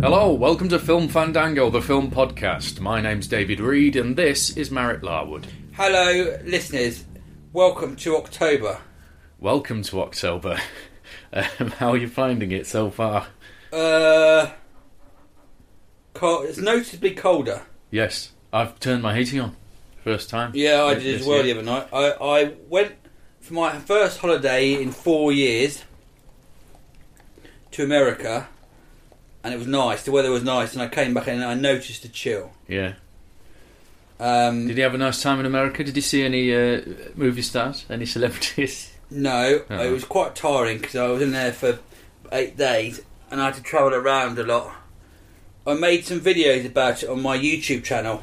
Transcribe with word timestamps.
Hello, 0.00 0.32
welcome 0.32 0.68
to 0.68 0.78
Film 0.78 1.08
Fandango, 1.08 1.70
the 1.70 1.82
film 1.82 2.10
podcast. 2.10 2.78
My 2.78 3.00
name's 3.00 3.26
David 3.26 3.58
Reed, 3.58 3.96
and 3.96 4.14
this 4.16 4.56
is 4.56 4.70
Marek 4.70 5.02
Larwood. 5.02 5.46
Hello, 5.72 6.38
listeners. 6.44 7.04
Welcome 7.52 7.96
to 7.96 8.16
October. 8.16 8.78
Welcome 9.38 9.82
to 9.84 10.00
October. 10.02 10.58
Um, 11.30 11.70
how 11.72 11.90
are 11.90 11.96
you 11.96 12.08
finding 12.08 12.52
it 12.52 12.66
so 12.66 12.90
far? 12.90 13.26
Uh, 13.72 14.50
cold, 16.14 16.46
it's 16.46 16.58
noticeably 16.58 17.14
colder. 17.14 17.62
Yes, 17.90 18.32
I've 18.50 18.78
turned 18.80 19.02
my 19.02 19.14
heating 19.16 19.40
on. 19.40 19.56
First 20.04 20.30
time. 20.30 20.52
Yeah, 20.54 20.84
I 20.84 20.94
did 20.94 21.20
as 21.20 21.26
well 21.26 21.42
the 21.42 21.52
other 21.52 21.62
night. 21.62 21.88
I, 21.92 22.12
I 22.12 22.54
went 22.68 22.92
for 23.40 23.54
my 23.54 23.78
first 23.78 24.18
holiday 24.20 24.80
in 24.80 24.90
four 24.90 25.32
years 25.32 25.84
to 27.72 27.84
America, 27.84 28.48
and 29.44 29.54
it 29.54 29.56
was 29.56 29.66
nice. 29.66 30.02
The 30.04 30.12
weather 30.12 30.30
was 30.30 30.44
nice, 30.44 30.72
and 30.72 30.82
I 30.82 30.88
came 30.88 31.14
back 31.14 31.28
and 31.28 31.44
I 31.44 31.54
noticed 31.54 32.04
a 32.04 32.08
chill. 32.08 32.52
Yeah. 32.66 32.94
Um, 34.20 34.66
Did 34.66 34.76
you 34.76 34.82
have 34.82 34.94
a 34.94 34.98
nice 34.98 35.22
time 35.22 35.38
in 35.40 35.46
America? 35.46 35.84
Did 35.84 35.94
you 35.94 36.02
see 36.02 36.24
any 36.24 36.52
uh, 36.52 36.80
movie 37.14 37.42
stars? 37.42 37.84
Any 37.90 38.06
celebrities? 38.06 38.92
No, 39.10 39.62
Uh-uh. 39.70 39.84
it 39.84 39.90
was 39.90 40.04
quite 40.04 40.34
tiring 40.34 40.76
because 40.80 40.94
I 40.94 41.06
was 41.06 41.22
in 41.22 41.30
there 41.32 41.50
for 41.54 41.78
eight 42.30 42.58
days 42.58 43.00
and 43.30 43.40
I 43.40 43.46
had 43.46 43.54
to 43.54 43.62
travel 43.62 43.94
around 43.94 44.38
a 44.38 44.42
lot. 44.42 44.70
I 45.66 45.72
made 45.72 46.04
some 46.04 46.20
videos 46.20 46.66
about 46.66 47.02
it 47.02 47.08
on 47.08 47.22
my 47.22 47.38
YouTube 47.38 47.84
channel 47.84 48.22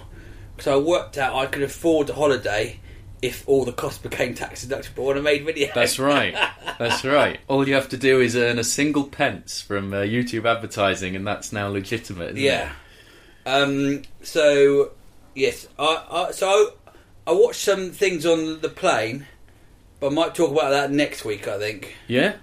because 0.56 0.72
I 0.72 0.76
worked 0.78 1.18
out 1.18 1.34
I 1.34 1.48
could 1.48 1.64
afford 1.64 2.12
a 2.12 2.14
holiday 2.14 2.80
if 3.26 3.48
all 3.48 3.66
the 3.66 3.72
costs 3.72 3.98
became 3.98 4.36
tax 4.36 4.64
deductible 4.66 5.06
when 5.06 5.18
I 5.18 5.22
made 5.22 5.46
videos. 5.46 5.74
That's 5.74 5.98
right. 5.98 6.34
That's 6.78 7.04
right. 7.04 7.40
All 7.48 7.68
you 7.68 7.74
have 7.74 7.90
to 7.90 7.98
do 7.98 8.22
is 8.22 8.36
earn 8.36 8.60
a 8.60 8.64
single 8.64 9.06
pence 9.06 9.62
from 9.62 9.94
uh, 9.94 9.98
YouTube 9.98 10.46
advertising, 10.46 11.16
and 11.16 11.26
that's 11.26 11.52
now 11.52 11.70
legitimate. 11.70 12.32
Isn't 12.32 12.44
Yeah. 12.44 12.72
Um. 13.46 14.04
So 14.22 14.92
yes, 15.34 15.68
I, 15.80 16.06
I 16.12 16.32
so 16.32 16.48
I, 16.48 17.32
I 17.32 17.34
watched 17.34 17.62
some 17.62 17.92
things 17.92 18.26
on 18.26 18.62
the 18.62 18.70
plane, 18.70 19.26
but 20.00 20.08
I 20.08 20.10
might 20.10 20.36
talk 20.36 20.52
about 20.52 20.70
that 20.70 20.92
next 20.92 21.26
week. 21.26 21.48
I 21.48 21.58
think. 21.58 21.96
Yeah. 22.08 22.36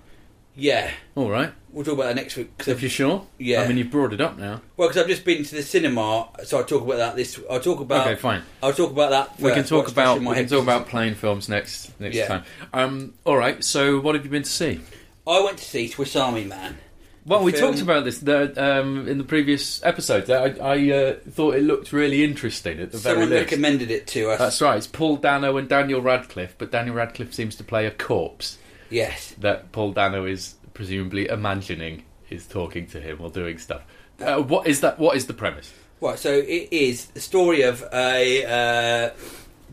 Yeah, 0.55 0.91
All 1.15 1.31
right. 1.31 1.51
we'll 1.73 1.83
talk 1.85 1.95
about 1.95 2.05
that 2.09 2.17
next 2.17 2.37
week. 2.37 2.57
'cause 2.59 2.69
If 2.69 2.83
you're 2.83 2.91
sure. 2.91 3.27
Yeah. 3.39 3.63
I 3.63 3.69
mean, 3.69 3.79
you've 3.79 3.91
brought 3.91 4.13
it 4.13 4.21
up 4.21 4.37
now. 4.39 4.61
Well, 4.77 4.89
because 4.89 5.03
I've 5.03 5.09
just 5.09 5.25
been 5.25 5.43
to 5.45 5.55
the 5.55 5.63
cinema, 5.63 6.29
so 6.45 6.59
I'll 6.59 6.65
talk 6.65 6.83
about 6.83 6.99
that. 6.99 7.17
This 7.17 7.41
I'll 7.51 7.59
talk 7.61 7.81
about. 7.81 8.07
Okay, 8.07 8.21
fine. 8.21 8.43
I'll 8.62 8.75
talk 8.75 8.91
about 8.91 9.11
that. 9.11 9.41
We 9.41 9.51
can 9.53 9.65
talk 9.65 9.89
about 9.89 9.95
fresh 9.95 10.17
in 10.19 10.25
my 10.25 10.31
we 10.33 10.37
can 10.37 10.49
talk 10.49 10.62
about 10.62 10.89
playing 10.89 11.15
films 11.15 11.49
next 11.49 11.99
next 11.99 12.17
Yeah. 12.17 12.27
time. 12.29 12.43
Um, 12.75 13.15
all 13.25 13.39
right. 13.39 13.65
So, 13.65 13.99
what 14.01 14.15
have 14.15 14.25
you 14.25 14.31
been 14.31 14.43
to 14.43 14.51
see? 14.51 14.81
I 15.27 15.41
went 15.41 15.57
to 15.59 15.65
see 15.65 15.89
Swiss 15.89 16.15
Army 16.17 16.45
Man. 16.45 16.77
Well, 17.25 17.45
we 17.45 17.53
film- 17.53 17.71
talked 17.73 17.83
about 17.83 18.05
this 18.05 18.19
the, 18.19 18.53
um, 18.62 19.07
in 19.09 19.17
the 19.17 19.25
previous 19.25 19.81
episode. 19.85 20.29
I, 20.29 20.55
I 20.61 20.91
uh, 20.91 21.15
thought 21.31 21.55
it 21.55 21.62
looked 21.62 21.93
really 21.93 22.25
interesting 22.25 22.81
at 22.81 22.91
the 22.93 22.99
very 22.99 23.15
Someone 23.15 23.31
least. 23.31 23.45
recommended 23.45 23.91
it 23.93 24.07
to 24.09 24.31
us. 24.33 24.39
That's 24.41 24.61
right. 24.61 24.77
It's 24.77 24.89
Paul 24.89 25.17
Dano 25.19 25.57
and 25.57 25.69
Daniel 25.69 26.03
Radcliffe, 26.03 26.57
but 26.59 26.73
Daniel 26.73 26.97
Radcliffe 26.97 27.33
seems 27.33 27.55
to 27.57 27.65
play 27.65 27.87
a 27.87 27.93
corpse 27.93 28.59
Yes. 28.93 29.35
that 29.39 29.73
Paul 29.73 29.93
Dano 29.93 30.25
is 30.27 30.55
presumably 30.75 31.27
imagining 31.29 32.05
is 32.31 32.47
talking 32.47 32.87
to 32.89 33.01
him 33.01 33.19
or 33.21 33.31
doing 33.31 33.59
stuff. 33.59 33.83
Uh, 34.21 34.41
what 34.43 34.67
is 34.67 34.81
that? 34.81 34.99
What 34.99 35.17
is 35.17 35.27
the 35.27 35.35
premise? 35.35 35.73
Right. 36.01 36.19
So 36.19 36.33
it 36.33 36.69
is 36.71 37.07
the 37.07 37.21
story 37.21 37.63
of 37.63 37.83
a 37.93 38.45
uh, 38.45 39.11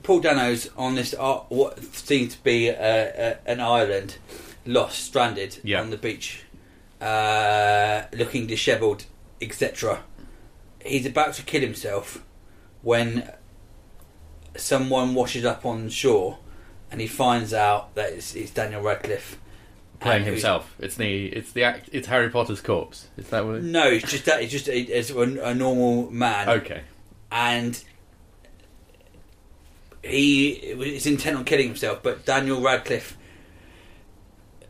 Paul 0.04 0.20
Dano's 0.22 0.70
on 0.78 0.96
this 0.96 1.14
uh, 1.18 1.40
what 1.50 1.84
seems 1.96 2.36
to 2.36 2.44
be 2.44 2.70
uh, 2.70 2.74
uh, 2.74 3.36
an 3.46 3.60
island, 3.60 4.18
lost, 4.66 5.00
stranded 5.04 5.60
Yeah. 5.64 5.82
on 5.82 5.90
the 5.90 5.98
beach, 5.98 6.44
uh, 7.02 8.04
looking 8.14 8.48
dishevelled, 8.48 9.06
etc. 9.42 10.04
He's 10.84 11.06
about 11.06 11.34
to 11.36 11.44
kill 11.44 11.62
himself 11.62 12.24
when 12.82 13.30
someone 14.56 15.14
washes 15.14 15.46
up 15.46 15.66
on 15.66 15.90
shore, 15.90 16.38
and 16.92 17.00
he 17.02 17.08
finds 17.08 17.54
out 17.54 17.96
that 17.96 18.14
it's, 18.14 18.36
it's 18.36 18.52
Daniel 18.52 18.82
Radcliffe 18.82 19.38
Playing 20.00 20.24
himself. 20.24 20.74
It's 20.80 20.96
the 20.96 21.26
it's 21.26 21.52
the 21.52 21.64
act, 21.64 21.90
it's 21.92 22.08
Harry 22.08 22.30
Potter's 22.30 22.62
corpse. 22.62 23.08
Is 23.18 23.28
that 23.30 23.46
what? 23.46 23.56
It, 23.56 23.64
No, 23.64 23.86
it's 23.88 24.10
just 24.10 24.26
that 24.26 24.42
it's 24.42 24.52
just 24.52 24.70
a, 24.70 24.80
it's 24.80 25.10
a, 25.10 25.20
a 25.20 25.54
normal 25.54 26.10
man, 26.10 26.48
Okay. 26.48 26.84
and 27.32 27.84
he 30.02 30.52
is 30.52 31.06
intent 31.06 31.38
on 31.38 31.44
killing 31.44 31.68
himself. 31.68 32.02
But 32.02 32.26
Daniel 32.26 32.62
Radcliffe, 32.62 33.18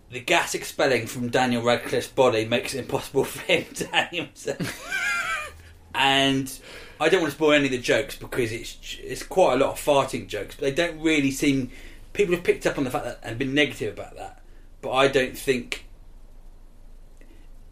the 0.09 0.19
gas 0.19 0.55
expelling 0.55 1.05
from 1.05 1.29
Daniel 1.29 1.61
Radcliffe's 1.61 2.07
body 2.07 2.45
makes 2.45 2.73
it 2.73 2.79
impossible 2.79 3.23
for 3.25 3.39
him 3.41 3.65
to 3.75 3.85
hang 3.87 4.09
himself. 4.11 5.53
and 5.93 6.59
I 6.99 7.07
don't 7.09 7.21
want 7.21 7.31
to 7.31 7.37
spoil 7.37 7.51
any 7.51 7.65
of 7.65 7.71
the 7.71 7.77
jokes 7.77 8.15
because 8.15 8.51
it's 8.51 8.97
it's 9.03 9.21
quite 9.21 9.53
a 9.53 9.57
lot 9.57 9.73
of 9.73 9.79
farting 9.79 10.27
jokes, 10.27 10.55
but 10.55 10.61
they 10.61 10.71
don't 10.87 10.99
really 11.01 11.29
seem. 11.29 11.69
People 12.13 12.35
have 12.35 12.43
picked 12.43 12.65
up 12.65 12.77
on 12.77 12.83
the 12.83 12.89
fact 12.91 13.05
that 13.05 13.19
and 13.23 13.37
been 13.37 13.53
negative 13.53 13.93
about 13.97 14.15
that, 14.17 14.41
but 14.81 14.91
I 14.91 15.07
don't 15.07 15.37
think. 15.37 15.85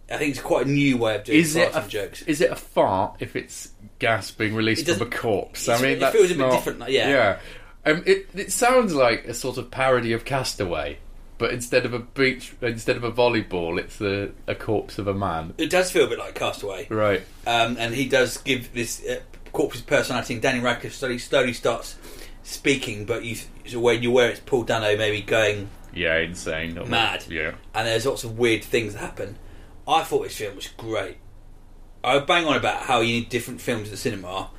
I 0.10 0.18
think 0.18 0.32
it's 0.32 0.42
quite 0.42 0.68
a 0.68 0.70
new 0.70 0.98
way 0.98 1.16
of 1.16 1.26
doing 1.26 1.40
Is 1.40 1.56
it 1.58 1.72
a, 1.76 1.86
jokes. 1.88 2.22
is 2.22 2.40
it 2.40 2.50
a 2.50 2.56
fart 2.56 3.18
if 3.20 3.36
it's 3.36 3.72
gas 4.00 4.32
being 4.32 4.56
released 4.56 4.88
from 4.88 5.06
a 5.06 5.10
corpse? 5.10 5.68
I 5.68 5.82
mean, 5.82 6.02
it 6.02 6.12
feels 6.14 6.32
a 6.32 6.36
bit 6.36 6.38
not- 6.38 6.52
different, 6.52 6.80
like- 6.80 6.92
yeah. 6.92 7.10
Yeah. 7.10 7.40
Um, 7.86 8.04
it 8.06 8.28
it 8.34 8.52
sounds 8.52 8.94
like 8.94 9.26
a 9.26 9.34
sort 9.34 9.58
of 9.58 9.70
parody 9.72 10.14
of 10.14 10.24
Castaway, 10.26 11.00
but 11.38 11.52
instead 11.52 11.86
of 11.86 11.94
a 11.94 12.00
beach, 12.00 12.54
instead 12.62 12.96
of 12.98 13.04
a 13.04 13.12
volleyball, 13.12 13.78
it's 13.80 14.00
a, 14.02 14.32
a 14.46 14.56
corpse 14.56 14.98
of 14.98 15.08
a 15.08 15.14
man. 15.14 15.54
It 15.58 15.70
does 15.70 15.92
feel 15.92 16.06
a 16.06 16.10
bit 16.10 16.20
like 16.20 16.36
Castaway. 16.36 16.88
Right. 16.90 17.22
um, 17.46 17.76
and 17.80 17.94
he 17.94 18.08
does 18.08 18.38
give 18.40 18.74
this 18.74 19.06
uh, 19.06 19.20
corpse's 19.52 19.82
personality. 19.82 20.34
And 20.34 20.44
Danny 20.44 20.60
Radcliffe 20.62 20.96
slowly, 20.96 21.18
slowly 21.18 21.54
starts 21.54 21.96
speaking, 22.48 23.06
but 23.06 23.24
you, 23.24 23.36
so 23.66 23.80
when 23.80 24.02
you 24.02 24.12
where 24.12 24.30
it's 24.30 24.40
Paul 24.40 24.64
Dano 24.64 24.96
maybe 24.98 25.22
going, 25.22 25.70
Yeah, 25.94 26.18
insane. 26.20 26.80
Mad. 26.90 27.26
Yeah. 27.30 27.56
and 27.76 27.88
there's 27.88 28.06
lots 28.06 28.24
of 28.24 28.38
weird 28.38 28.64
things 28.64 28.94
that 28.94 29.00
happen. 29.00 29.38
I 29.88 30.04
thought 30.04 30.24
this 30.24 30.38
film 30.38 30.56
was 30.56 30.68
great. 30.68 31.18
I 32.04 32.20
bang 32.20 32.46
on 32.46 32.56
about 32.56 32.84
how 32.84 33.02
you 33.02 33.14
need 33.20 33.30
different 33.30 33.60
films 33.62 33.88
at 33.88 33.92
the 33.92 33.98
cinema, 33.98 34.50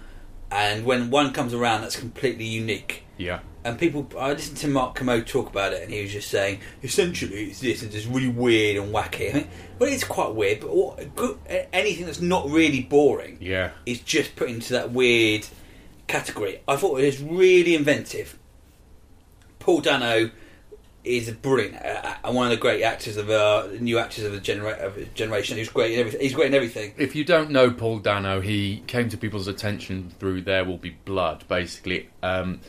and 0.50 0.84
when 0.84 1.10
one 1.10 1.32
comes 1.32 1.54
around 1.54 1.82
that's 1.82 1.96
completely 1.98 2.44
unique. 2.44 3.04
Yeah. 3.16 3.40
And 3.64 3.78
people, 3.78 4.08
I 4.18 4.32
listened 4.32 4.56
to 4.58 4.68
Mark 4.68 4.94
Kermode 4.94 5.26
talk 5.26 5.48
about 5.50 5.72
it, 5.72 5.82
and 5.82 5.92
he 5.92 6.00
was 6.02 6.12
just 6.12 6.30
saying, 6.30 6.60
essentially, 6.82 7.46
it's 7.50 7.60
this, 7.60 7.82
and 7.82 7.92
it's 7.94 8.06
really 8.06 8.28
weird 8.28 8.76
and 8.82 8.94
wacky. 8.94 9.30
I 9.30 9.38
mean, 9.38 9.48
well, 9.78 9.90
it's 9.92 10.04
quite 10.04 10.34
weird, 10.34 10.60
but 10.60 10.74
what, 10.74 11.00
anything 11.72 12.06
that's 12.06 12.20
not 12.20 12.48
really 12.48 12.82
boring 12.82 13.36
Yeah. 13.40 13.70
is 13.84 14.00
just 14.00 14.36
put 14.36 14.48
into 14.48 14.72
that 14.74 14.92
weird 14.92 15.46
category. 16.08 16.60
I 16.66 16.76
thought 16.76 17.00
it 17.00 17.06
was 17.06 17.22
really 17.22 17.74
inventive. 17.74 18.38
Paul 19.58 19.80
Dano 19.80 20.30
is 21.04 21.28
a 21.28 21.32
brilliant 21.32 21.76
uh, 21.76 22.14
and 22.24 22.34
one 22.34 22.46
of 22.46 22.50
the 22.50 22.56
great 22.56 22.82
actors 22.82 23.16
of 23.16 23.30
uh, 23.30 23.68
new 23.80 23.98
actors 23.98 24.24
of 24.24 24.32
the 24.32 24.40
genera- 24.40 24.78
of 24.78 25.14
generation. 25.14 25.56
He's 25.56 25.68
great 25.68 25.92
in 25.92 26.00
everything. 26.00 26.20
He's 26.20 26.34
great 26.34 26.48
in 26.48 26.54
everything. 26.54 26.94
If 26.96 27.14
you 27.14 27.24
don't 27.24 27.50
know 27.50 27.70
Paul 27.70 28.00
Dano, 28.00 28.40
he 28.40 28.82
came 28.86 29.08
to 29.10 29.16
people's 29.16 29.46
attention 29.46 30.10
through 30.18 30.42
There 30.42 30.64
Will 30.64 30.78
Be 30.78 30.96
Blood, 31.04 31.44
basically. 31.48 32.10
Um, 32.22 32.60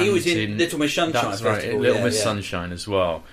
he 0.00 0.10
was 0.10 0.26
in 0.26 0.58
Little 0.58 0.78
Miss 0.78 0.92
Sunshine 0.92 1.30
That's 1.30 1.42
right, 1.42 1.64
in 1.64 1.80
Little 1.80 1.98
yeah, 1.98 2.04
Miss 2.04 2.18
yeah. 2.18 2.24
Sunshine 2.24 2.72
as 2.72 2.86
well. 2.86 3.24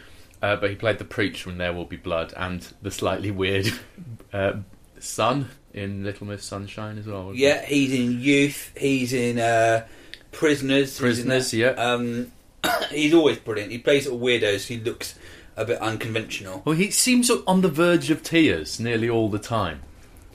Uh, 0.41 0.55
but 0.55 0.69
he 0.69 0.75
played 0.75 0.99
the 0.99 1.05
preach 1.05 1.41
from 1.41 1.57
There 1.57 1.73
Will 1.73 1.85
Be 1.85 1.97
Blood 1.97 2.33
and 2.37 2.65
the 2.81 2.91
slightly 2.91 3.31
weird 3.31 3.67
uh, 4.33 4.53
son 4.99 5.49
in 5.75 6.05
Little 6.05 6.25
Miss 6.25 6.43
Sunshine 6.43 6.97
as 6.97 7.05
well. 7.05 7.33
Yeah, 7.35 7.63
he's 7.65 7.93
in 7.93 8.21
Youth. 8.21 8.71
He's 8.77 9.11
in 9.13 9.37
uh, 9.37 9.85
Prisoners. 10.31 10.97
he's 10.97 10.99
in 10.99 11.03
Prisoners, 11.03 11.51
that. 11.51 11.57
yeah. 11.57 11.69
Um, 11.71 12.31
he's 12.89 13.13
always 13.13 13.37
brilliant. 13.37 13.71
He 13.71 13.77
plays 13.77 14.05
little 14.05 14.19
weirdos. 14.19 14.67
He 14.67 14.79
looks 14.79 15.19
a 15.57 15.65
bit 15.65 15.79
unconventional. 15.79 16.63
Well, 16.65 16.75
he 16.75 16.91
seems 16.91 17.29
on 17.29 17.61
the 17.61 17.69
verge 17.69 18.09
of 18.09 18.23
tears 18.23 18.79
nearly 18.79 19.09
all 19.09 19.29
the 19.29 19.37
time. 19.37 19.81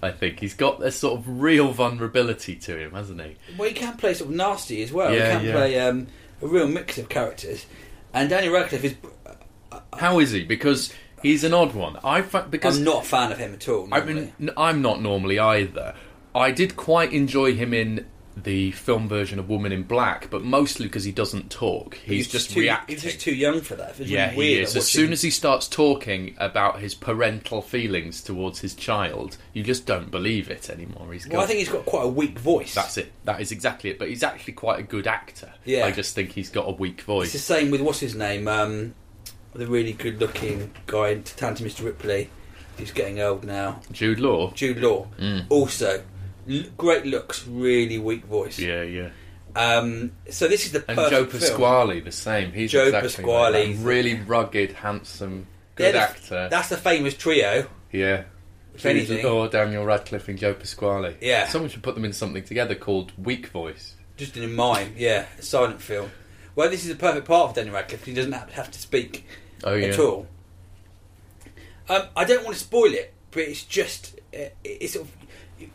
I 0.03 0.13
think 0.13 0.41
he's 0.41 0.55
got 0.55 0.83
a 0.83 0.91
sort 0.91 1.19
of 1.19 1.41
real 1.41 1.73
vulnerability 1.73 2.57
to 2.57 2.79
him, 2.79 2.93
hasn't 2.93 3.21
he? 3.21 3.37
Well, 3.59 3.69
he 3.69 3.75
can 3.75 3.97
play 3.97 4.15
sort 4.15 4.31
of 4.31 4.37
nasty 4.37 4.83
as 4.83 4.93
well. 4.93 5.13
Yeah, 5.13 5.33
he 5.33 5.37
can 5.39 5.47
yeah. 5.47 5.53
play 5.53 5.81
um, 5.81 6.07
a 6.41 6.47
real 6.47 6.69
mix 6.69 6.99
of 6.99 7.09
characters. 7.09 7.67
And 8.13 8.29
Daniel 8.29 8.55
Radcliffe 8.55 8.85
is. 8.85 8.95
How 9.99 10.19
is 10.19 10.33
he? 10.33 10.45
Because 10.45 10.93
he's 11.23 11.45
an 11.45 11.55
odd 11.55 11.75
one. 11.75 11.99
I 12.05 12.21
because 12.23 12.79
I'm 12.79 12.85
not 12.85 13.05
a 13.05 13.07
fan 13.07 13.33
of 13.33 13.39
him 13.39 13.55
at 13.55 13.69
all. 13.69 13.89
I 13.93 13.99
normally. 13.99 14.15
mean, 14.15 14.33
n- 14.41 14.51
I'm 14.57 14.83
not 14.83 15.01
normally 15.03 15.39
either. 15.39 15.95
I 16.35 16.51
did 16.53 16.77
quite 16.77 17.13
enjoy 17.13 17.55
him 17.55 17.75
in 17.75 18.07
the 18.37 18.71
film 18.71 19.09
version 19.09 19.39
of 19.41 19.49
Woman 19.51 19.73
in 19.73 19.83
Black, 19.83 20.31
but 20.31 20.43
mostly 20.43 20.87
because 20.87 21.03
he 21.05 21.11
doesn't 21.13 21.51
talk. 21.51 21.97
He's, 21.97 22.29
just 22.29 22.53
too, 22.53 22.61
reacting. 22.61 22.95
He's 22.97 23.03
just 23.03 23.21
too 23.21 23.35
young 23.35 23.61
for 23.61 23.75
that. 23.75 23.99
It's 24.01 24.09
yeah, 24.09 24.27
really 24.27 24.37
weird. 24.37 24.57
he 24.59 24.63
is. 24.63 24.77
As 24.77 24.89
soon 24.89 25.13
as 25.13 25.21
he 25.21 25.31
starts 25.31 25.67
talking 25.69 26.37
about 26.39 26.79
his 26.79 26.95
parental 26.95 27.61
feelings 27.61 28.23
towards 28.23 28.61
his 28.61 28.75
child, 28.75 29.37
you 29.53 29.63
just 29.65 29.85
don't 29.85 30.11
believe 30.11 30.49
it 30.49 30.71
anymore. 30.71 31.13
He's 31.13 31.27
Well, 31.27 31.39
got, 31.41 31.45
I 31.45 31.47
think 31.49 31.59
he's 31.59 31.69
got 31.69 31.85
quite 31.85 32.05
a 32.05 32.09
weak 32.09 32.39
voice. 32.39 32.73
that's 32.75 32.97
it. 32.97 33.13
That 33.25 33.41
is 33.43 33.51
exactly 33.51 33.91
it. 33.91 33.99
But 33.99 34.09
he's 34.09 34.23
actually 34.23 34.55
quite 34.55 34.79
a 34.79 34.85
good 34.85 35.09
actor. 35.09 35.53
Yeah. 35.65 35.85
I 35.85 35.91
just 35.91 36.15
think 36.15 36.31
he's 36.31 36.49
got 36.51 36.67
a 36.69 36.73
weak 36.73 37.03
voice. 37.03 37.25
It's 37.25 37.33
the 37.45 37.55
same 37.55 37.71
with 37.71 37.81
what's 37.81 38.01
his 38.01 38.15
name, 38.15 38.47
um, 38.49 38.95
the 39.55 39.67
really 39.67 39.93
good-looking 39.93 40.73
guy 40.87 41.09
in 41.11 41.23
Talented 41.23 41.67
Mr. 41.67 41.85
Ripley, 41.85 42.31
who's 42.79 42.93
getting 42.93 43.21
old 43.21 43.45
now. 43.45 43.81
Jude 43.93 44.21
Law. 44.21 44.53
Jude 44.53 44.79
Law, 44.79 45.09
also 45.49 46.03
l- 46.49 46.63
great 46.77 47.07
looks, 47.07 47.47
really 47.47 47.99
weak 47.99 48.25
voice. 48.25 48.59
Mm. 48.59 48.67
Yeah, 48.67 48.83
yeah. 48.83 49.09
Um, 49.57 50.13
so 50.31 50.47
this 50.47 50.65
is 50.67 50.73
the 50.73 50.85
And 50.89 50.97
Joe 51.11 51.25
film. 51.27 52.05
The 52.05 52.13
same. 52.13 52.53
He's 52.53 52.71
Joe 52.71 52.85
exactly 52.85 53.09
like 53.09 53.17
Pasquale. 53.17 53.73
that. 53.75 53.85
really 53.85 54.15
rugged, 54.21 54.73
handsome, 54.73 55.47
good 55.75 55.95
the- 55.95 55.99
actor. 56.01 56.49
That's 56.51 56.69
the 56.69 56.77
famous 56.77 57.15
trio. 57.17 57.67
Yeah. 57.93 58.25
If 58.73 58.83
Jude 58.83 58.91
anything. 58.97 59.27
Law, 59.27 59.49
Daniel 59.49 59.85
Radcliffe, 59.85 60.29
and 60.29 60.39
Joe 60.39 60.55
Pasquale. 60.55 61.17
Yeah. 61.21 61.49
Someone 61.49 61.69
should 61.71 61.83
put 61.83 61.97
them 61.97 62.05
in 62.05 62.13
something 62.13 62.45
together 62.45 62.77
called 62.77 63.11
Weak 63.19 63.49
Voice. 63.49 63.97
Just 64.17 64.37
in 64.37 64.45
a 64.45 64.49
mime, 64.49 64.95
yeah, 64.97 65.27
a 65.39 65.43
silent 65.43 65.83
film. 65.83 66.11
Well, 66.55 66.71
this 66.71 66.85
is 66.85 66.91
a 66.91 66.95
perfect 66.95 67.27
part 67.27 67.51
of 67.51 67.57
Daniel 67.57 67.75
Radcliffe. 67.75 68.05
He 68.05 68.15
doesn't 68.15 68.33
have 68.33 68.71
to 68.71 68.79
speak 68.79 69.27
Oh 69.65 69.75
yeah. 69.75 69.89
at 69.89 69.99
all. 69.99 70.27
Um, 71.89 72.03
I 72.17 72.25
don't 72.25 72.45
want 72.45 72.57
to 72.57 72.63
spoil 72.63 72.93
it, 72.95 73.13
but 73.31 73.43
it's 73.43 73.65
just 73.65 74.19
uh, 74.35 74.47
it's 74.63 74.93
sort 74.93 75.07
of, 75.07 75.13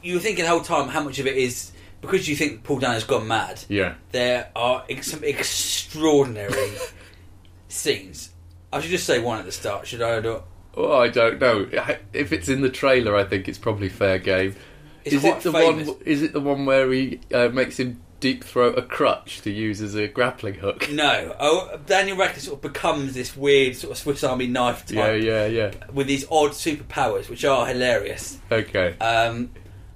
you 0.01 0.13
were 0.15 0.19
thinking 0.19 0.45
the 0.45 0.49
whole 0.49 0.61
time 0.61 0.87
how 0.87 1.03
much 1.03 1.19
of 1.19 1.27
it 1.27 1.35
is 1.35 1.71
because 2.01 2.27
you 2.27 2.35
think 2.35 2.63
Paul 2.63 2.79
Dano's 2.79 3.03
gone 3.03 3.27
mad. 3.27 3.61
Yeah. 3.67 3.95
There 4.11 4.49
are 4.55 4.85
ex- 4.89 5.11
some 5.11 5.23
extraordinary 5.23 6.71
scenes. 7.67 8.29
I 8.71 8.79
should 8.81 8.91
just 8.91 9.05
say 9.05 9.19
one 9.19 9.39
at 9.39 9.45
the 9.45 9.51
start, 9.51 9.88
should 9.88 10.01
I? 10.01 10.19
Not? 10.19 10.45
Oh, 10.75 10.97
I 10.97 11.07
don't 11.07 11.39
know. 11.39 11.67
If 12.13 12.31
it's 12.31 12.49
in 12.49 12.61
the 12.61 12.69
trailer, 12.69 13.15
I 13.15 13.23
think 13.23 13.47
it's 13.47 13.57
probably 13.57 13.89
fair 13.89 14.19
game. 14.19 14.55
It's 15.03 15.15
is 15.15 15.23
it 15.23 15.41
the 15.41 15.51
famous. 15.51 15.88
one? 15.88 15.97
Is 16.05 16.21
it 16.21 16.33
the 16.33 16.41
one 16.41 16.65
where 16.65 16.91
he 16.91 17.19
uh, 17.33 17.49
makes 17.49 17.77
him 17.79 18.01
deep 18.25 18.44
throat 18.44 18.75
a 18.75 18.81
crutch 18.81 19.42
to 19.42 19.51
use 19.51 19.81
as 19.81 19.94
a 19.94 20.07
grappling 20.07 20.56
hook? 20.56 20.89
No. 20.92 21.36
Oh, 21.39 21.80
Daniel 21.86 22.18
Radcliffe 22.18 22.42
sort 22.45 22.56
of 22.56 22.62
becomes 22.74 23.13
this 23.13 23.38
weird 23.38 23.75
sort 23.75 23.92
of 23.92 24.00
Swiss 24.00 24.24
Army 24.24 24.48
knife 24.48 24.83
type 24.88 24.95
Yeah, 24.95 25.13
yeah, 25.13 25.45
yeah. 25.45 25.72
with 25.94 26.07
these 26.07 26.25
odd 26.31 26.51
superpowers, 26.51 27.30
which 27.30 27.45
are 27.45 27.68
hilarious. 27.68 28.39
Okay. 28.51 28.98
Um, 28.98 29.51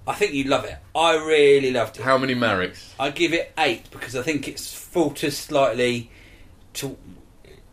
I 0.06 0.14
think 0.14 0.34
you'd 0.34 0.46
love 0.46 0.64
it. 0.66 0.78
I 0.94 1.16
really 1.16 1.72
loved 1.72 1.98
it. 1.98 2.04
How 2.04 2.20
many 2.20 2.36
Mareks? 2.36 2.94
I 3.00 3.10
give 3.10 3.34
it 3.34 3.52
eight 3.58 3.90
because 3.90 4.16
I 4.16 4.22
think 4.22 4.48
it's 4.48 4.72
falters 4.76 5.36
slightly 5.36 6.12
to, 6.74 6.96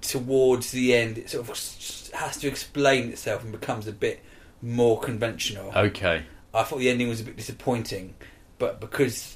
towards 0.00 0.70
the 0.70 0.94
end. 0.94 1.19
It 1.19 1.29
sort 1.29 1.43
of 1.43 2.12
has 2.14 2.38
to 2.38 2.49
explain 2.49 3.11
itself 3.11 3.43
and 3.43 3.53
becomes 3.53 3.87
a 3.87 3.93
bit 3.93 4.23
more 4.62 4.99
conventional. 5.00 5.70
Okay. 5.76 6.23
I 6.55 6.62
thought 6.62 6.79
the 6.79 6.88
ending 6.88 7.11
was 7.11 7.20
a 7.20 7.25
bit 7.25 7.37
disappointing, 7.37 8.14
but 8.58 8.81
because 8.81 9.35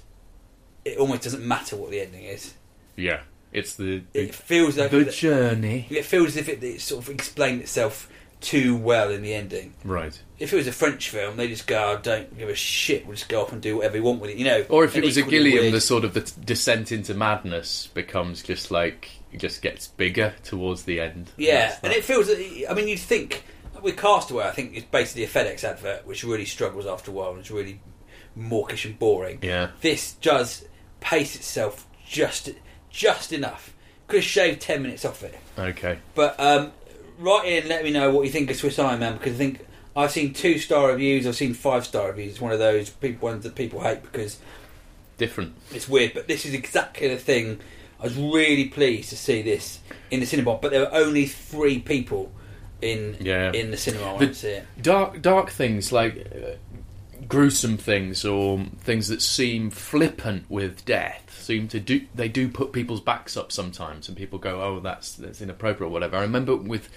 it 0.84 0.98
almost 0.98 1.22
doesn't 1.22 1.44
matter 1.44 1.76
what 1.76 1.90
the 1.90 2.00
ending 2.00 2.24
is, 2.24 2.54
Yeah. 2.96 3.20
It's 3.52 3.74
the 3.74 4.02
it 4.14 4.32
feels 4.32 4.78
like 4.78 4.92
the 4.92 5.06
journey. 5.06 5.86
it 5.90 6.04
feels 6.04 6.28
as 6.28 6.36
if 6.36 6.48
it, 6.48 6.62
it 6.62 6.80
sort 6.80 7.02
of 7.02 7.10
explained 7.10 7.60
itself 7.62 8.08
too 8.40 8.76
well 8.76 9.10
in 9.10 9.22
the 9.22 9.34
ending. 9.34 9.74
Right. 9.84 10.16
If 10.38 10.52
it 10.52 10.56
was 10.56 10.68
a 10.68 10.72
French 10.72 11.10
film, 11.10 11.36
they 11.36 11.48
just 11.48 11.66
go, 11.66 11.96
oh, 11.98 12.00
"Don't 12.00 12.38
give 12.38 12.48
a 12.48 12.54
shit. 12.54 13.04
We'll 13.06 13.16
just 13.16 13.28
go 13.28 13.42
off 13.42 13.52
and 13.52 13.60
do 13.60 13.76
whatever 13.78 13.94
we 13.94 14.00
want 14.02 14.20
with 14.20 14.30
it," 14.30 14.36
you 14.36 14.44
know. 14.44 14.64
Or 14.68 14.84
if 14.84 14.94
it 14.96 15.02
was 15.02 15.16
a 15.16 15.22
Gilliam, 15.22 15.62
weird- 15.62 15.74
the 15.74 15.80
sort 15.80 16.04
of 16.04 16.14
the 16.14 16.20
t- 16.20 16.32
descent 16.44 16.92
into 16.92 17.12
madness 17.12 17.88
becomes 17.92 18.40
just 18.44 18.70
like 18.70 19.10
it 19.32 19.38
just 19.40 19.62
gets 19.62 19.88
bigger 19.88 20.32
towards 20.44 20.84
the 20.84 21.00
end. 21.00 21.32
Yeah, 21.36 21.70
That's 21.70 21.80
and 21.82 21.92
it 21.92 22.04
feels. 22.04 22.30
I 22.30 22.72
mean, 22.72 22.86
you'd 22.86 23.00
think 23.00 23.42
with 23.82 23.96
Castaway, 23.96 24.44
I 24.44 24.52
think 24.52 24.76
it's 24.76 24.86
basically 24.86 25.24
a 25.24 25.28
FedEx 25.28 25.64
advert, 25.64 26.06
which 26.06 26.22
really 26.22 26.44
struggles 26.46 26.86
after 26.86 27.10
a 27.10 27.14
while 27.14 27.30
and 27.30 27.40
it's 27.40 27.50
really 27.50 27.80
mawkish 28.36 28.84
and 28.84 28.96
boring. 28.96 29.40
Yeah. 29.42 29.70
This 29.80 30.12
does 30.12 30.64
pace 31.00 31.36
itself 31.36 31.86
just 32.06 32.50
just 32.90 33.32
enough. 33.32 33.72
Could 34.08 34.16
have 34.20 34.24
shaved 34.24 34.60
ten 34.60 34.82
minutes 34.82 35.04
off 35.04 35.22
it. 35.22 35.38
Okay. 35.58 35.98
But 36.14 36.38
um, 36.40 36.72
write 37.18 37.46
in, 37.46 37.68
let 37.68 37.84
me 37.84 37.90
know 37.92 38.10
what 38.10 38.24
you 38.26 38.30
think 38.32 38.50
of 38.50 38.56
Swiss 38.56 38.78
Army 38.78 38.98
Man 38.98 39.14
because 39.14 39.34
I 39.34 39.38
think 39.38 39.66
I've 39.96 40.10
seen 40.10 40.32
two 40.32 40.58
star 40.58 40.88
reviews, 40.88 41.26
I've 41.26 41.36
seen 41.36 41.54
five 41.54 41.84
star 41.86 42.08
reviews. 42.08 42.32
It's 42.32 42.40
one 42.40 42.52
of 42.52 42.58
those 42.58 42.90
people 42.90 43.28
ones 43.28 43.44
that 43.44 43.54
people 43.54 43.80
hate 43.82 44.02
because 44.02 44.38
Different. 45.18 45.54
it's 45.72 45.88
weird. 45.88 46.14
But 46.14 46.26
this 46.28 46.44
is 46.46 46.54
exactly 46.54 47.08
the 47.08 47.16
thing. 47.18 47.60
I 48.00 48.04
was 48.04 48.16
really 48.16 48.64
pleased 48.66 49.10
to 49.10 49.16
see 49.16 49.42
this 49.42 49.80
in 50.10 50.20
the 50.20 50.26
cinema, 50.26 50.56
but 50.56 50.70
there 50.70 50.80
were 50.80 50.94
only 50.94 51.26
three 51.26 51.78
people 51.78 52.32
in 52.80 53.16
Yeah. 53.20 53.52
in 53.52 53.70
the 53.70 53.76
cinema. 53.76 54.06
I 54.06 54.12
The- 54.18 54.24
went 54.24 54.36
see 54.36 54.48
it. 54.48 54.66
dark 54.80 55.20
dark 55.22 55.50
things 55.50 55.92
like 55.92 56.14
gruesome 57.30 57.76
things 57.78 58.24
or 58.24 58.58
things 58.80 59.08
that 59.08 59.22
seem 59.22 59.70
flippant 59.70 60.44
with 60.50 60.84
death 60.84 61.24
seem 61.40 61.66
to 61.68 61.80
do 61.80 62.02
they 62.14 62.28
do 62.28 62.48
put 62.48 62.72
people's 62.72 63.00
backs 63.00 63.36
up 63.36 63.50
sometimes 63.52 64.08
and 64.08 64.16
people 64.16 64.38
go 64.38 64.60
oh 64.62 64.80
that's 64.80 65.14
that's 65.14 65.40
inappropriate 65.40 65.88
or 65.88 65.92
whatever 65.92 66.16
i 66.16 66.20
remember 66.22 66.54
with 66.56 66.88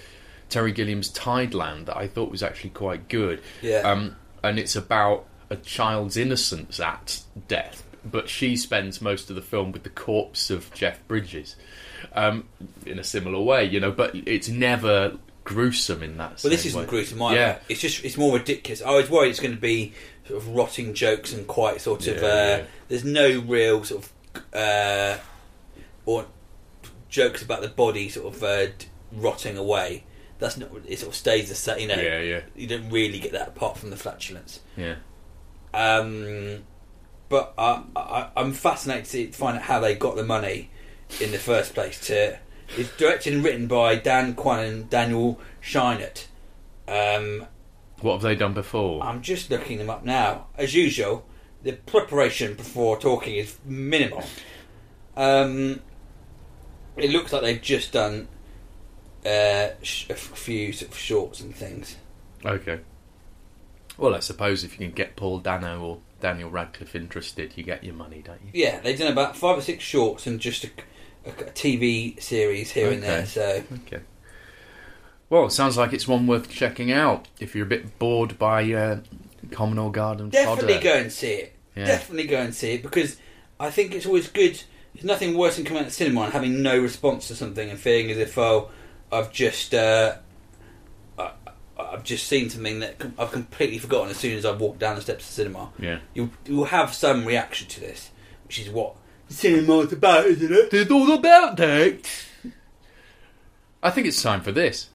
terry 0.48 0.72
gilliam's 0.72 1.10
tideland 1.12 1.86
that 1.86 1.96
i 1.96 2.06
thought 2.06 2.30
was 2.30 2.42
actually 2.42 2.70
quite 2.70 3.08
good 3.08 3.40
Yeah. 3.62 3.78
um, 3.90 4.16
and 4.42 4.58
it's 4.58 4.76
about 4.76 5.24
a 5.50 5.56
child's 5.56 6.16
innocence 6.16 6.78
at 6.80 7.22
death 7.48 7.82
but 8.04 8.28
she 8.28 8.56
spends 8.56 9.00
most 9.00 9.30
of 9.30 9.36
the 9.36 9.42
film 9.42 9.70
with 9.72 9.84
the 9.84 9.88
corpse 9.88 10.50
of 10.50 10.72
jeff 10.74 10.98
bridges 11.08 11.56
um, 12.12 12.44
in 12.84 12.98
a 12.98 13.04
similar 13.04 13.40
way 13.40 13.64
you 13.64 13.78
know 13.80 13.90
but 13.92 14.14
it's 14.14 14.48
never 14.48 15.16
gruesome 15.44 16.02
in 16.02 16.16
that 16.16 16.40
Well, 16.42 16.50
this 16.50 16.64
isn't 16.66 16.80
way. 16.80 16.86
gruesome 16.86 17.20
either. 17.22 17.36
yeah 17.38 17.58
It's 17.68 17.80
just 17.80 18.02
it's 18.02 18.16
more 18.16 18.34
ridiculous. 18.38 18.80
I 18.80 18.92
was 18.92 19.10
worried 19.10 19.28
it's 19.28 19.40
going 19.40 19.54
to 19.54 19.60
be 19.60 19.92
sort 20.26 20.42
of 20.42 20.48
rotting 20.48 20.94
jokes 20.94 21.32
and 21.32 21.46
quite 21.46 21.80
sort 21.80 22.06
of. 22.06 22.22
Yeah, 22.22 22.28
uh, 22.28 22.56
yeah. 22.58 22.64
There's 22.88 23.04
no 23.04 23.40
real 23.40 23.84
sort 23.84 24.04
of 24.04 24.54
uh, 24.54 25.18
or 26.06 26.26
jokes 27.08 27.42
about 27.42 27.62
the 27.62 27.68
body 27.68 28.08
sort 28.08 28.34
of 28.34 28.42
uh, 28.42 28.66
rotting 29.12 29.56
away. 29.56 30.04
That's 30.38 30.56
not. 30.56 30.70
It 30.86 30.98
sort 30.98 31.10
of 31.10 31.16
stays 31.16 31.48
the 31.48 31.54
same. 31.54 31.78
You 31.78 31.88
know. 31.88 32.02
Yeah, 32.02 32.20
yeah. 32.20 32.40
You 32.56 32.66
don't 32.66 32.90
really 32.90 33.18
get 33.20 33.32
that 33.32 33.48
apart 33.48 33.78
from 33.78 33.90
the 33.90 33.96
flatulence. 33.96 34.60
yeah 34.76 34.96
Um, 35.72 36.64
but 37.28 37.54
I, 37.56 37.82
I, 37.96 38.30
I'm 38.36 38.52
fascinated 38.52 39.32
to 39.32 39.38
find 39.38 39.56
out 39.56 39.62
how 39.62 39.80
they 39.80 39.94
got 39.94 40.16
the 40.16 40.24
money 40.24 40.70
in 41.20 41.30
the 41.30 41.38
first 41.38 41.74
place. 41.74 42.00
To 42.08 42.38
it's 42.76 42.96
directed 42.96 43.34
and 43.34 43.44
written 43.44 43.66
by 43.66 43.96
Dan 43.96 44.34
Kwan 44.34 44.60
and 44.60 44.90
Daniel 44.90 45.40
Scheinert. 45.62 46.26
Um, 46.88 47.46
What 48.04 48.12
have 48.12 48.20
they 48.22 48.34
done 48.34 48.52
before? 48.52 49.02
I'm 49.02 49.22
just 49.22 49.50
looking 49.50 49.78
them 49.78 49.88
up 49.88 50.04
now. 50.04 50.48
As 50.58 50.74
usual, 50.74 51.26
the 51.62 51.72
preparation 51.72 52.52
before 52.52 53.00
talking 53.00 53.34
is 53.36 53.56
minimal. 53.64 54.22
Um, 55.16 55.80
it 56.98 57.08
looks 57.08 57.32
like 57.32 57.40
they've 57.40 57.62
just 57.62 57.92
done 57.92 58.28
uh, 59.24 59.68
sh- 59.80 60.10
a 60.10 60.14
few 60.16 60.74
sort 60.74 60.90
of 60.90 60.98
shorts 60.98 61.40
and 61.40 61.56
things. 61.56 61.96
okay. 62.44 62.80
Well, 63.96 64.14
I 64.14 64.20
suppose 64.20 64.64
if 64.64 64.72
you 64.72 64.86
can 64.86 64.94
get 64.94 65.16
Paul 65.16 65.38
Dano 65.38 65.80
or 65.80 65.98
Daniel 66.20 66.50
Radcliffe 66.50 66.94
interested, 66.94 67.56
you 67.56 67.62
get 67.64 67.82
your 67.84 67.94
money, 67.94 68.20
don't 68.22 68.42
you? 68.44 68.50
Yeah, 68.52 68.80
they've 68.80 68.98
done 68.98 69.10
about 69.10 69.34
five 69.34 69.56
or 69.56 69.62
six 69.62 69.82
shorts 69.82 70.26
and 70.26 70.40
just 70.40 70.64
a, 70.64 70.70
a, 71.24 71.30
a 71.30 71.50
TV 71.52 72.20
series 72.20 72.70
here 72.70 72.90
and 72.90 73.02
there. 73.02 73.24
So 73.24 73.62
Okay. 73.86 74.02
Well, 75.34 75.46
it 75.46 75.50
sounds 75.50 75.76
like 75.76 75.92
it's 75.92 76.06
one 76.06 76.28
worth 76.28 76.48
checking 76.48 76.92
out 76.92 77.26
if 77.40 77.56
you're 77.56 77.66
a 77.66 77.68
bit 77.68 77.98
bored 77.98 78.38
by 78.38 78.72
uh, 78.72 79.00
Common 79.50 79.78
or 79.78 79.90
Garden 79.90 80.28
definitely 80.28 80.74
fodder. 80.74 80.84
go 80.84 80.94
and 80.94 81.10
see 81.10 81.32
it. 81.32 81.56
Yeah. 81.74 81.86
Definitely 81.86 82.28
go 82.28 82.40
and 82.40 82.54
see 82.54 82.74
it 82.74 82.84
because 82.84 83.16
I 83.58 83.72
think 83.72 83.96
it's 83.96 84.06
always 84.06 84.28
good 84.28 84.62
There's 84.94 85.04
nothing 85.04 85.36
worse 85.36 85.56
than 85.56 85.64
coming 85.64 85.80
out 85.80 85.86
of 85.86 85.88
the 85.88 85.96
cinema 85.96 86.20
and 86.20 86.32
having 86.32 86.62
no 86.62 86.78
response 86.78 87.26
to 87.26 87.34
something 87.34 87.68
and 87.68 87.76
feeling 87.76 88.12
as 88.12 88.18
if, 88.18 88.38
oh, 88.38 88.70
I've 89.10 89.32
just, 89.32 89.74
uh, 89.74 90.18
I, 91.18 91.32
I've 91.80 92.04
just 92.04 92.28
seen 92.28 92.48
something 92.48 92.78
that 92.78 93.02
I've 93.18 93.32
completely 93.32 93.78
forgotten 93.78 94.10
as 94.10 94.18
soon 94.18 94.38
as 94.38 94.46
I've 94.46 94.60
walked 94.60 94.78
down 94.78 94.94
the 94.94 95.02
steps 95.02 95.24
of 95.24 95.30
the 95.30 95.42
cinema. 95.42 95.72
Yeah. 95.80 95.98
You'll, 96.14 96.30
you'll 96.46 96.66
have 96.66 96.94
some 96.94 97.24
reaction 97.24 97.66
to 97.66 97.80
this, 97.80 98.12
which 98.44 98.60
is 98.60 98.70
what 98.70 98.94
cinema's 99.28 99.92
about, 99.92 100.26
isn't 100.26 100.52
it? 100.52 100.72
It's 100.72 100.92
all 100.92 101.10
about 101.10 101.56
that. 101.56 102.08
I 103.82 103.90
think 103.90 104.06
it's 104.06 104.22
time 104.22 104.40
for 104.40 104.52
this. 104.52 104.90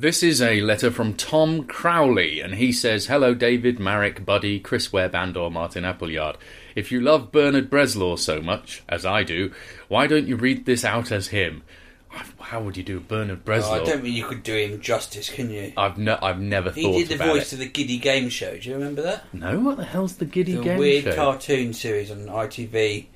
This 0.00 0.22
is 0.22 0.40
a 0.40 0.60
letter 0.60 0.92
from 0.92 1.14
Tom 1.14 1.64
Crowley, 1.64 2.38
and 2.40 2.54
he 2.54 2.70
says, 2.70 3.06
Hello, 3.06 3.34
David, 3.34 3.80
Marek, 3.80 4.24
Buddy, 4.24 4.60
Chris 4.60 4.92
Webb, 4.92 5.12
and 5.16 5.36
or 5.36 5.50
Martin 5.50 5.84
Appleyard. 5.84 6.36
If 6.76 6.92
you 6.92 7.00
love 7.00 7.32
Bernard 7.32 7.68
Bresslaw 7.68 8.16
so 8.16 8.40
much, 8.40 8.84
as 8.88 9.04
I 9.04 9.24
do, 9.24 9.52
why 9.88 10.06
don't 10.06 10.28
you 10.28 10.36
read 10.36 10.66
this 10.66 10.84
out 10.84 11.10
as 11.10 11.28
him? 11.28 11.62
How 12.10 12.62
would 12.62 12.76
you 12.76 12.84
do 12.84 13.00
Bernard 13.00 13.40
Oh, 13.44 13.50
Bresslaw? 13.50 13.80
I 13.80 13.84
don't 13.84 14.02
think 14.02 14.14
you 14.14 14.24
could 14.24 14.44
do 14.44 14.54
him 14.54 14.80
justice, 14.80 15.28
can 15.30 15.50
you? 15.50 15.72
I've, 15.76 15.98
ne- 15.98 16.12
I've 16.22 16.40
never 16.40 16.70
He 16.70 16.82
thought 16.82 17.08
did 17.08 17.08
the 17.18 17.24
voice 17.24 17.52
it. 17.52 17.54
of 17.54 17.58
the 17.58 17.66
Giddy 17.68 17.98
Game 17.98 18.28
Show. 18.28 18.56
Do 18.56 18.68
you 18.68 18.76
remember 18.76 19.02
that? 19.02 19.24
No, 19.34 19.58
what 19.58 19.78
the 19.78 19.84
hell's 19.84 20.16
the 20.16 20.24
Giddy 20.26 20.54
the 20.54 20.62
Game 20.62 20.78
weird 20.78 21.02
Show? 21.02 21.08
Weird 21.10 21.16
cartoon 21.16 21.72
series 21.72 22.12
on 22.12 22.18
ITV, 22.26 23.06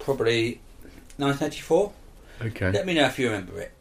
probably 0.00 0.60
1984. 1.16 1.92
Okay. 2.42 2.70
Let 2.70 2.86
me 2.86 2.94
know 2.94 3.06
if 3.06 3.18
you 3.18 3.30
remember 3.30 3.60
it. 3.60 3.72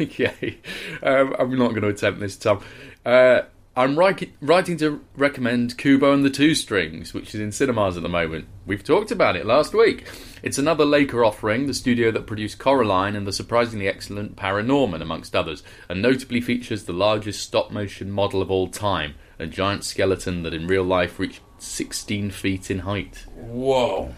okay. 0.00 0.58
Um, 1.02 1.34
I'm 1.38 1.56
not 1.58 1.70
going 1.70 1.82
to 1.82 1.88
attempt 1.88 2.20
this, 2.20 2.36
Tom. 2.36 2.62
Uh, 3.04 3.42
I'm 3.76 3.98
writing, 3.98 4.32
writing 4.40 4.76
to 4.78 5.00
recommend 5.16 5.78
Kubo 5.78 6.12
and 6.12 6.24
the 6.24 6.30
Two 6.30 6.54
Strings, 6.54 7.14
which 7.14 7.34
is 7.34 7.40
in 7.40 7.52
cinemas 7.52 7.96
at 7.96 8.02
the 8.02 8.08
moment. 8.08 8.46
We've 8.66 8.82
talked 8.82 9.10
about 9.10 9.36
it 9.36 9.46
last 9.46 9.72
week. 9.74 10.06
It's 10.42 10.58
another 10.58 10.84
Laika 10.84 11.24
offering, 11.24 11.66
the 11.66 11.74
studio 11.74 12.10
that 12.10 12.26
produced 12.26 12.58
Coraline 12.58 13.14
and 13.14 13.26
the 13.26 13.32
surprisingly 13.32 13.86
excellent 13.86 14.36
Paranorman, 14.36 15.00
amongst 15.00 15.36
others, 15.36 15.62
and 15.88 16.02
notably 16.02 16.40
features 16.40 16.84
the 16.84 16.92
largest 16.92 17.42
stop 17.42 17.70
motion 17.70 18.10
model 18.10 18.42
of 18.42 18.50
all 18.50 18.66
time, 18.66 19.14
a 19.38 19.46
giant 19.46 19.84
skeleton 19.84 20.42
that 20.42 20.54
in 20.54 20.66
real 20.66 20.84
life 20.84 21.18
reached 21.18 21.40
16 21.58 22.30
feet 22.32 22.70
in 22.70 22.80
height. 22.80 23.24
Whoa. 23.36 24.14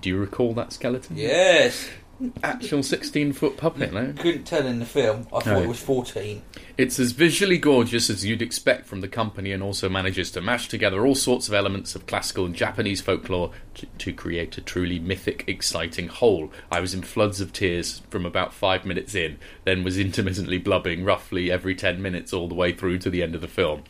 Do 0.00 0.08
you 0.08 0.18
recall 0.18 0.54
that 0.54 0.72
skeleton? 0.72 1.16
Yes. 1.16 1.88
Actual 2.42 2.82
16 2.82 3.32
foot 3.32 3.56
puppet, 3.56 3.92
no? 3.92 4.12
Couldn't 4.18 4.44
tell 4.44 4.66
in 4.66 4.78
the 4.78 4.86
film. 4.86 5.26
I 5.32 5.40
thought 5.40 5.46
No. 5.46 5.62
it 5.62 5.68
was 5.68 5.80
14. 5.80 6.42
It's 6.78 6.98
as 6.98 7.12
visually 7.12 7.58
gorgeous 7.58 8.08
as 8.10 8.24
you'd 8.24 8.42
expect 8.42 8.86
from 8.86 9.00
the 9.00 9.08
company 9.08 9.52
and 9.52 9.62
also 9.62 9.88
manages 9.88 10.30
to 10.32 10.40
mash 10.40 10.68
together 10.68 11.06
all 11.06 11.14
sorts 11.14 11.48
of 11.48 11.54
elements 11.54 11.94
of 11.94 12.06
classical 12.06 12.46
and 12.46 12.54
Japanese 12.54 13.00
folklore 13.00 13.50
to, 13.74 13.86
to 13.98 14.12
create 14.12 14.56
a 14.56 14.60
truly 14.60 14.98
mythic, 14.98 15.44
exciting 15.46 16.08
whole. 16.08 16.50
I 16.70 16.80
was 16.80 16.94
in 16.94 17.02
floods 17.02 17.40
of 17.40 17.52
tears 17.52 18.02
from 18.10 18.24
about 18.24 18.54
five 18.54 18.84
minutes 18.84 19.14
in, 19.14 19.38
then 19.64 19.84
was 19.84 19.98
intermittently 19.98 20.58
blubbing 20.58 21.04
roughly 21.04 21.50
every 21.50 21.74
ten 21.74 22.00
minutes 22.00 22.32
all 22.32 22.48
the 22.48 22.54
way 22.54 22.72
through 22.72 22.98
to 22.98 23.10
the 23.10 23.22
end 23.22 23.34
of 23.34 23.40
the 23.40 23.48
film. 23.48 23.82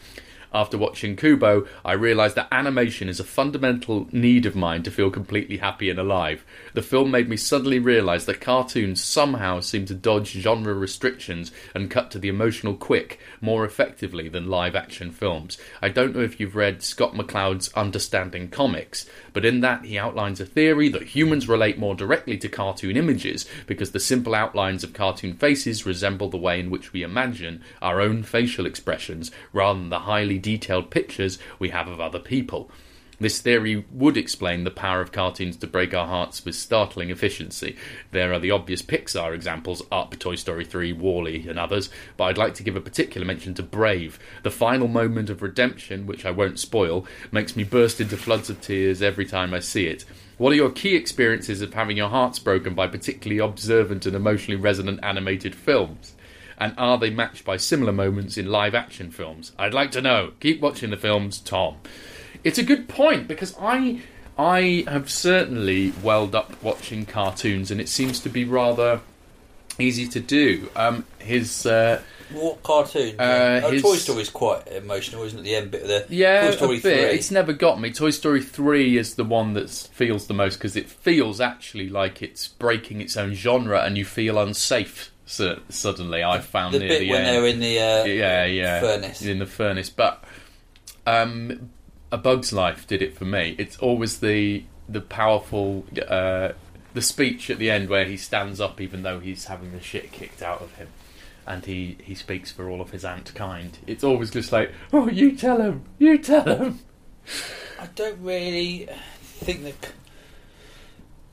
After 0.54 0.76
watching 0.76 1.16
Kubo, 1.16 1.66
I 1.82 1.94
realised 1.94 2.34
that 2.36 2.48
animation 2.52 3.08
is 3.08 3.18
a 3.18 3.24
fundamental 3.24 4.06
need 4.12 4.44
of 4.44 4.54
mine 4.54 4.82
to 4.82 4.90
feel 4.90 5.10
completely 5.10 5.56
happy 5.56 5.88
and 5.88 5.98
alive. 5.98 6.44
The 6.74 6.82
film 6.82 7.10
made 7.10 7.28
me 7.28 7.38
suddenly 7.38 7.78
realise 7.78 8.26
that 8.26 8.42
cartoons 8.42 9.02
somehow 9.02 9.60
seem 9.60 9.86
to 9.86 9.94
dodge 9.94 10.32
genre 10.32 10.74
restrictions 10.74 11.52
and 11.74 11.90
cut 11.90 12.10
to 12.10 12.18
the 12.18 12.28
emotional 12.28 12.74
quick 12.74 13.18
more 13.40 13.64
effectively 13.64 14.28
than 14.28 14.50
live 14.50 14.76
action 14.76 15.10
films. 15.10 15.56
I 15.80 15.88
don't 15.88 16.14
know 16.14 16.22
if 16.22 16.38
you've 16.38 16.56
read 16.56 16.82
Scott 16.82 17.14
McCloud's 17.14 17.72
Understanding 17.72 18.50
Comics, 18.50 19.06
but 19.32 19.44
in 19.44 19.60
that 19.60 19.84
he 19.84 19.98
outlines 19.98 20.40
a 20.40 20.46
theory 20.46 20.88
that 20.88 21.14
humans 21.14 21.48
relate 21.48 21.78
more 21.78 21.94
directly 21.94 22.36
to 22.38 22.48
cartoon 22.48 22.96
images 22.96 23.46
because 23.66 23.92
the 23.92 24.00
simple 24.00 24.34
outlines 24.34 24.84
of 24.84 24.92
cartoon 24.92 25.34
faces 25.34 25.86
resemble 25.86 26.28
the 26.28 26.36
way 26.36 26.60
in 26.60 26.70
which 26.70 26.92
we 26.92 27.02
imagine 27.02 27.62
our 27.80 28.00
own 28.00 28.22
facial 28.22 28.66
expressions 28.66 29.30
rather 29.52 29.78
than 29.78 29.90
the 29.90 30.00
highly 30.00 30.38
detailed 30.38 30.90
pictures 30.90 31.38
we 31.58 31.70
have 31.70 31.88
of 31.88 32.00
other 32.00 32.18
people. 32.18 32.70
This 33.22 33.40
theory 33.40 33.84
would 33.92 34.16
explain 34.16 34.64
the 34.64 34.70
power 34.72 35.00
of 35.00 35.12
cartoons 35.12 35.56
to 35.58 35.68
break 35.68 35.94
our 35.94 36.08
hearts 36.08 36.44
with 36.44 36.56
startling 36.56 37.08
efficiency. 37.08 37.76
There 38.10 38.32
are 38.32 38.40
the 38.40 38.50
obvious 38.50 38.82
Pixar 38.82 39.32
examples 39.32 39.80
Up, 39.92 40.18
Toy 40.18 40.34
Story 40.34 40.64
3, 40.64 40.92
WALL-E, 40.94 41.46
and 41.48 41.56
others, 41.56 41.88
but 42.16 42.24
I'd 42.24 42.36
like 42.36 42.54
to 42.54 42.64
give 42.64 42.74
a 42.74 42.80
particular 42.80 43.24
mention 43.24 43.54
to 43.54 43.62
Brave. 43.62 44.18
The 44.42 44.50
final 44.50 44.88
moment 44.88 45.30
of 45.30 45.40
redemption, 45.40 46.04
which 46.04 46.26
I 46.26 46.32
won't 46.32 46.58
spoil, 46.58 47.06
makes 47.30 47.54
me 47.54 47.62
burst 47.62 48.00
into 48.00 48.16
floods 48.16 48.50
of 48.50 48.60
tears 48.60 49.00
every 49.00 49.24
time 49.24 49.54
I 49.54 49.60
see 49.60 49.86
it. 49.86 50.04
What 50.36 50.52
are 50.52 50.56
your 50.56 50.70
key 50.70 50.96
experiences 50.96 51.62
of 51.62 51.74
having 51.74 51.96
your 51.96 52.08
hearts 52.08 52.40
broken 52.40 52.74
by 52.74 52.88
particularly 52.88 53.38
observant 53.38 54.04
and 54.04 54.16
emotionally 54.16 54.60
resonant 54.60 54.98
animated 55.04 55.54
films? 55.54 56.16
And 56.58 56.74
are 56.76 56.98
they 56.98 57.10
matched 57.10 57.44
by 57.44 57.56
similar 57.56 57.92
moments 57.92 58.36
in 58.36 58.46
live 58.46 58.74
action 58.74 59.12
films? 59.12 59.52
I'd 59.60 59.74
like 59.74 59.92
to 59.92 60.02
know. 60.02 60.32
Keep 60.40 60.60
watching 60.60 60.90
the 60.90 60.96
films, 60.96 61.38
Tom. 61.38 61.76
It's 62.44 62.58
a 62.58 62.62
good 62.62 62.88
point 62.88 63.28
because 63.28 63.54
I 63.60 64.00
I 64.38 64.84
have 64.88 65.10
certainly 65.10 65.92
welled 66.02 66.34
up 66.34 66.60
watching 66.62 67.06
cartoons 67.06 67.70
and 67.70 67.80
it 67.80 67.88
seems 67.88 68.20
to 68.20 68.28
be 68.28 68.44
rather 68.44 69.00
easy 69.78 70.06
to 70.08 70.20
do. 70.20 70.68
Um, 70.74 71.04
his 71.18 71.66
uh, 71.66 72.00
What 72.32 72.62
cartoon? 72.62 73.16
Uh, 73.18 73.60
oh, 73.64 73.70
his- 73.70 73.82
Toy 73.82 73.96
Story's 73.96 74.30
quite 74.30 74.66
emotional, 74.68 75.22
isn't 75.24 75.38
it? 75.38 75.42
The 75.42 75.54
end 75.54 75.70
bit 75.70 75.82
of 75.82 75.88
the 75.88 76.06
yeah, 76.08 76.46
Toy 76.50 76.56
Story 76.56 76.78
a 76.78 76.80
bit. 76.80 77.08
3. 77.10 77.18
It's 77.18 77.30
never 77.30 77.52
got 77.52 77.80
me. 77.80 77.92
Toy 77.92 78.10
Story 78.10 78.42
three 78.42 78.96
is 78.96 79.14
the 79.14 79.24
one 79.24 79.54
that 79.54 79.70
feels 79.70 80.26
the 80.26 80.34
most 80.34 80.56
because 80.56 80.76
it 80.76 80.88
feels 80.88 81.40
actually 81.40 81.88
like 81.88 82.22
it's 82.22 82.48
breaking 82.48 83.00
its 83.00 83.16
own 83.16 83.34
genre 83.34 83.82
and 83.82 83.96
you 83.96 84.04
feel 84.04 84.38
unsafe. 84.38 85.10
So, 85.24 85.60
suddenly, 85.70 86.22
I 86.22 86.40
found 86.40 86.74
the 86.74 86.80
near 86.80 86.88
bit 86.88 87.00
the 87.00 87.10
when 87.10 87.22
end. 87.22 87.28
they're 87.28 87.46
in 87.46 87.60
the 87.60 87.78
uh, 87.78 88.04
yeah, 88.04 88.44
yeah, 88.44 88.80
furnace. 88.80 89.22
in 89.22 89.38
the 89.38 89.46
furnace. 89.46 89.88
But 89.88 90.22
um, 91.06 91.70
A 92.12 92.18
Bug's 92.18 92.52
Life 92.52 92.86
did 92.86 93.02
it 93.02 93.16
for 93.16 93.24
me. 93.24 93.56
It's 93.58 93.78
always 93.78 94.20
the 94.20 94.64
the 94.88 95.00
powerful 95.00 95.86
uh, 96.06 96.50
the 96.92 97.02
speech 97.02 97.48
at 97.48 97.58
the 97.58 97.70
end 97.70 97.88
where 97.88 98.04
he 98.04 98.16
stands 98.18 98.60
up 98.60 98.80
even 98.80 99.02
though 99.02 99.18
he's 99.18 99.46
having 99.46 99.72
the 99.72 99.80
shit 99.80 100.12
kicked 100.12 100.42
out 100.42 100.60
of 100.60 100.74
him, 100.74 100.88
and 101.46 101.64
he 101.64 101.96
he 102.04 102.14
speaks 102.14 102.52
for 102.52 102.68
all 102.68 102.80
of 102.82 102.90
his 102.90 103.04
ant 103.04 103.34
kind. 103.34 103.78
It's 103.86 104.04
always 104.04 104.30
just 104.30 104.52
like, 104.52 104.72
oh, 104.92 105.08
you 105.08 105.34
tell 105.34 105.60
him, 105.60 105.84
you 105.98 106.18
tell 106.18 106.44
him. 106.44 106.80
I 107.80 107.86
don't 107.94 108.20
really 108.20 108.88
think 109.22 109.64
that 109.64 109.92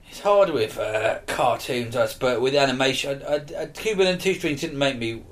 it's 0.09 0.21
hard 0.21 0.49
with 0.49 0.79
uh, 0.79 1.19
cartoons, 1.27 1.95
I 1.95 2.05
suppose. 2.07 2.39
With 2.39 2.55
animation, 2.55 3.21
I, 3.27 3.35
I, 3.35 3.61
I, 3.61 3.65
Kubo 3.67 4.03
and 4.03 4.19
Two 4.19 4.33
Strings 4.33 4.61
didn't 4.61 4.79
make 4.79 4.97
me. 4.97 5.23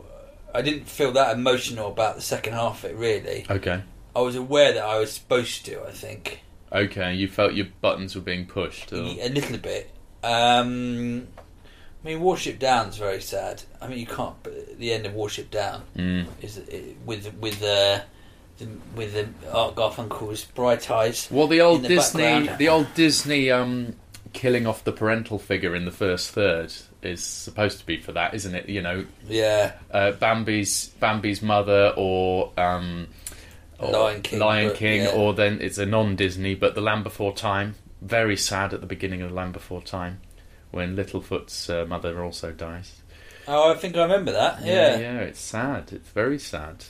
I 0.53 0.61
didn't 0.61 0.87
feel 0.89 1.11
that 1.13 1.35
emotional 1.35 1.87
about 1.87 2.15
the 2.15 2.21
second 2.21 2.53
half 2.53 2.83
of 2.83 2.91
it. 2.91 2.95
Really, 2.97 3.45
Okay, 3.49 3.81
I 4.17 4.21
was 4.21 4.35
aware 4.35 4.73
that 4.73 4.83
I 4.83 4.97
was 4.99 5.11
supposed 5.11 5.65
to. 5.67 5.83
I 5.87 5.91
think 5.91 6.41
okay. 6.71 7.13
You 7.13 7.27
felt 7.27 7.53
your 7.53 7.67
buttons 7.81 8.15
were 8.15 8.21
being 8.21 8.47
pushed. 8.47 8.91
Or... 8.91 8.97
a 8.97 9.29
little 9.29 9.57
bit. 9.57 9.91
Um, 10.23 11.27
I 12.03 12.07
mean, 12.07 12.19
Watership 12.19 12.57
Down's 12.57 12.97
very 12.97 13.21
sad. 13.21 13.61
I 13.79 13.87
mean, 13.87 13.99
you 13.99 14.07
can't. 14.07 14.35
But 14.41 14.79
the 14.79 14.91
end 14.91 15.05
of 15.05 15.13
Watership 15.13 15.51
Down 15.51 15.83
Mm. 15.95 16.25
is 16.41 16.57
it, 16.57 16.97
with 17.05 17.31
with 17.35 17.61
uh, 17.61 18.01
the 18.57 18.67
with 18.95 19.13
the 19.13 19.27
Art 19.53 19.75
Garfunkel's 19.75 20.45
Bright 20.45 20.89
Eyes. 20.89 21.27
Well, 21.29 21.47
the 21.47 21.61
old 21.61 21.77
in 21.77 21.81
the 21.83 21.87
Disney, 21.89 22.23
background. 22.23 22.57
the 22.59 22.69
old 22.69 22.93
Disney 22.95 23.51
um, 23.51 23.95
killing 24.33 24.65
off 24.65 24.83
the 24.83 24.91
parental 24.91 25.37
figure 25.39 25.75
in 25.75 25.85
the 25.85 25.91
first 25.91 26.31
third 26.31 26.73
is 27.01 27.23
supposed 27.23 27.79
to 27.79 27.85
be 27.85 27.97
for 27.99 28.13
that, 28.13 28.33
isn't 28.33 28.55
it? 28.55 28.67
You 28.67 28.81
know, 28.81 29.05
Yeah, 29.27 29.73
uh, 29.91 30.11
Bambi's 30.13 30.89
Bambi's 30.99 31.41
mother 31.41 31.93
or, 31.95 32.51
um, 32.57 33.07
or 33.26 33.26
Lion 33.79 34.21
King, 34.21 34.39
Lion 34.39 34.73
King, 34.73 35.01
yeah. 35.03 35.09
or 35.11 35.33
then 35.33 35.59
it's 35.61 35.77
a 35.77 35.85
non-Disney, 35.85 36.55
but 36.55 36.75
The 36.75 36.81
Land 36.81 37.03
Before 37.03 37.33
Time. 37.33 37.75
Very 38.01 38.37
sad 38.37 38.73
at 38.73 38.81
the 38.81 38.87
beginning 38.87 39.21
of 39.21 39.29
The 39.29 39.35
Land 39.35 39.53
Before 39.53 39.81
Time, 39.81 40.21
when 40.71 40.95
Littlefoot's 40.95 41.69
uh, 41.69 41.85
mother 41.87 42.23
also 42.23 42.51
dies. 42.51 43.01
Oh, 43.47 43.71
I 43.71 43.75
think 43.75 43.95
I 43.95 44.01
remember 44.03 44.31
that. 44.33 44.63
Yeah. 44.65 44.97
yeah, 44.97 45.19
it's 45.19 45.39
sad. 45.39 45.93
It's 45.93 46.09
very 46.09 46.37
sad. 46.39 46.83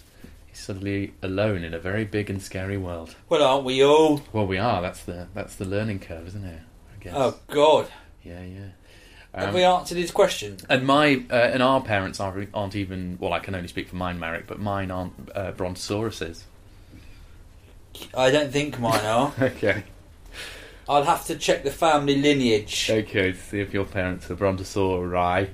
He's 0.47 0.59
suddenly 0.59 1.13
alone 1.21 1.63
in 1.63 1.73
a 1.73 1.79
very 1.79 2.03
big 2.03 2.29
and 2.29 2.41
scary 2.41 2.77
world. 2.77 3.15
Well, 3.29 3.43
aren't 3.43 3.63
we 3.65 3.83
all? 3.83 4.21
Well, 4.33 4.47
we 4.47 4.57
are. 4.57 4.81
That's 4.81 5.03
the 5.03 5.27
that's 5.35 5.55
the 5.55 5.65
learning 5.65 5.99
curve, 5.99 6.27
isn't 6.27 6.43
it? 6.43 6.61
I 6.99 7.03
guess. 7.03 7.13
Oh 7.15 7.37
God, 7.49 7.87
Yeah, 8.23 8.41
yeah. 8.41 8.59
have 9.35 9.49
Um, 9.49 9.53
we 9.55 9.63
answered 9.63 9.97
his 9.99 10.09
question? 10.09 10.57
and 10.67 10.85
my 10.87 11.23
uh, 11.29 11.35
and 11.35 11.61
our 11.61 11.81
parents 11.81 12.19
aren't, 12.19 12.49
aren't 12.55 12.75
even 12.75 13.17
well. 13.21 13.33
I 13.33 13.39
can 13.39 13.53
only 13.53 13.67
speak 13.67 13.87
for 13.87 13.95
mine, 13.95 14.17
Marek, 14.19 14.47
but 14.47 14.59
mine 14.59 14.89
aren't 14.89 15.13
uh, 15.35 15.51
brontosauruses. 15.51 16.41
I 18.15 18.31
don't 18.31 18.51
think 18.51 18.79
mine 18.79 19.05
are. 19.05 19.33
Okay. 19.41 19.83
I'll 20.89 21.03
have 21.03 21.25
to 21.25 21.35
check 21.35 21.63
the 21.63 21.71
family 21.71 22.15
lineage. 22.15 22.89
Okay. 22.89 23.33
To 23.33 23.37
see 23.37 23.59
if 23.59 23.73
your 23.73 23.83
parents 23.83 24.31
are 24.31 24.35
brontosauri. 24.35 25.49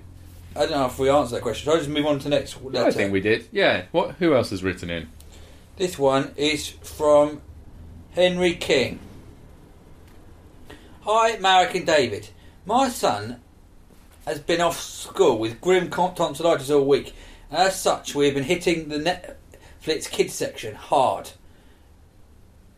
I 0.56 0.60
don't 0.60 0.72
know 0.72 0.86
if 0.86 1.00
we 1.00 1.10
answered 1.10 1.38
that 1.38 1.42
question. 1.42 1.66
Shall 1.66 1.74
I 1.74 1.78
just 1.78 1.90
move 1.90 2.06
on 2.06 2.20
to 2.20 2.26
the 2.26 2.30
next 2.30 2.62
letter? 2.62 2.86
I 2.86 2.92
think 2.92 3.12
we 3.12 3.20
did. 3.20 3.48
Yeah. 3.52 3.86
What? 3.92 4.12
Who 4.16 4.36
else 4.36 4.52
has 4.52 4.64
written 4.64 4.92
in? 4.92 5.10
This 5.78 5.98
one 5.98 6.34
is 6.38 6.70
from 6.70 7.42
Henry 8.12 8.54
King. 8.54 9.00
Hi, 11.02 11.38
Marek 11.40 11.74
and 11.74 11.86
David. 11.88 12.30
My 12.66 12.90
son 12.90 13.42
has 14.28 14.40
been 14.40 14.62
off 14.62 14.80
school 14.80 15.40
with 15.40 15.60
grim 15.60 15.90
tonsillitis 15.90 16.70
all 16.70 16.86
week, 16.86 17.14
and 17.50 17.60
as 17.60 17.82
such, 17.82 18.14
we 18.14 18.26
have 18.26 18.36
been 18.36 18.44
hitting 18.44 18.90
the 18.90 19.00
Netflix 19.00 20.10
kids 20.10 20.34
section 20.34 20.76
hard. 20.76 21.32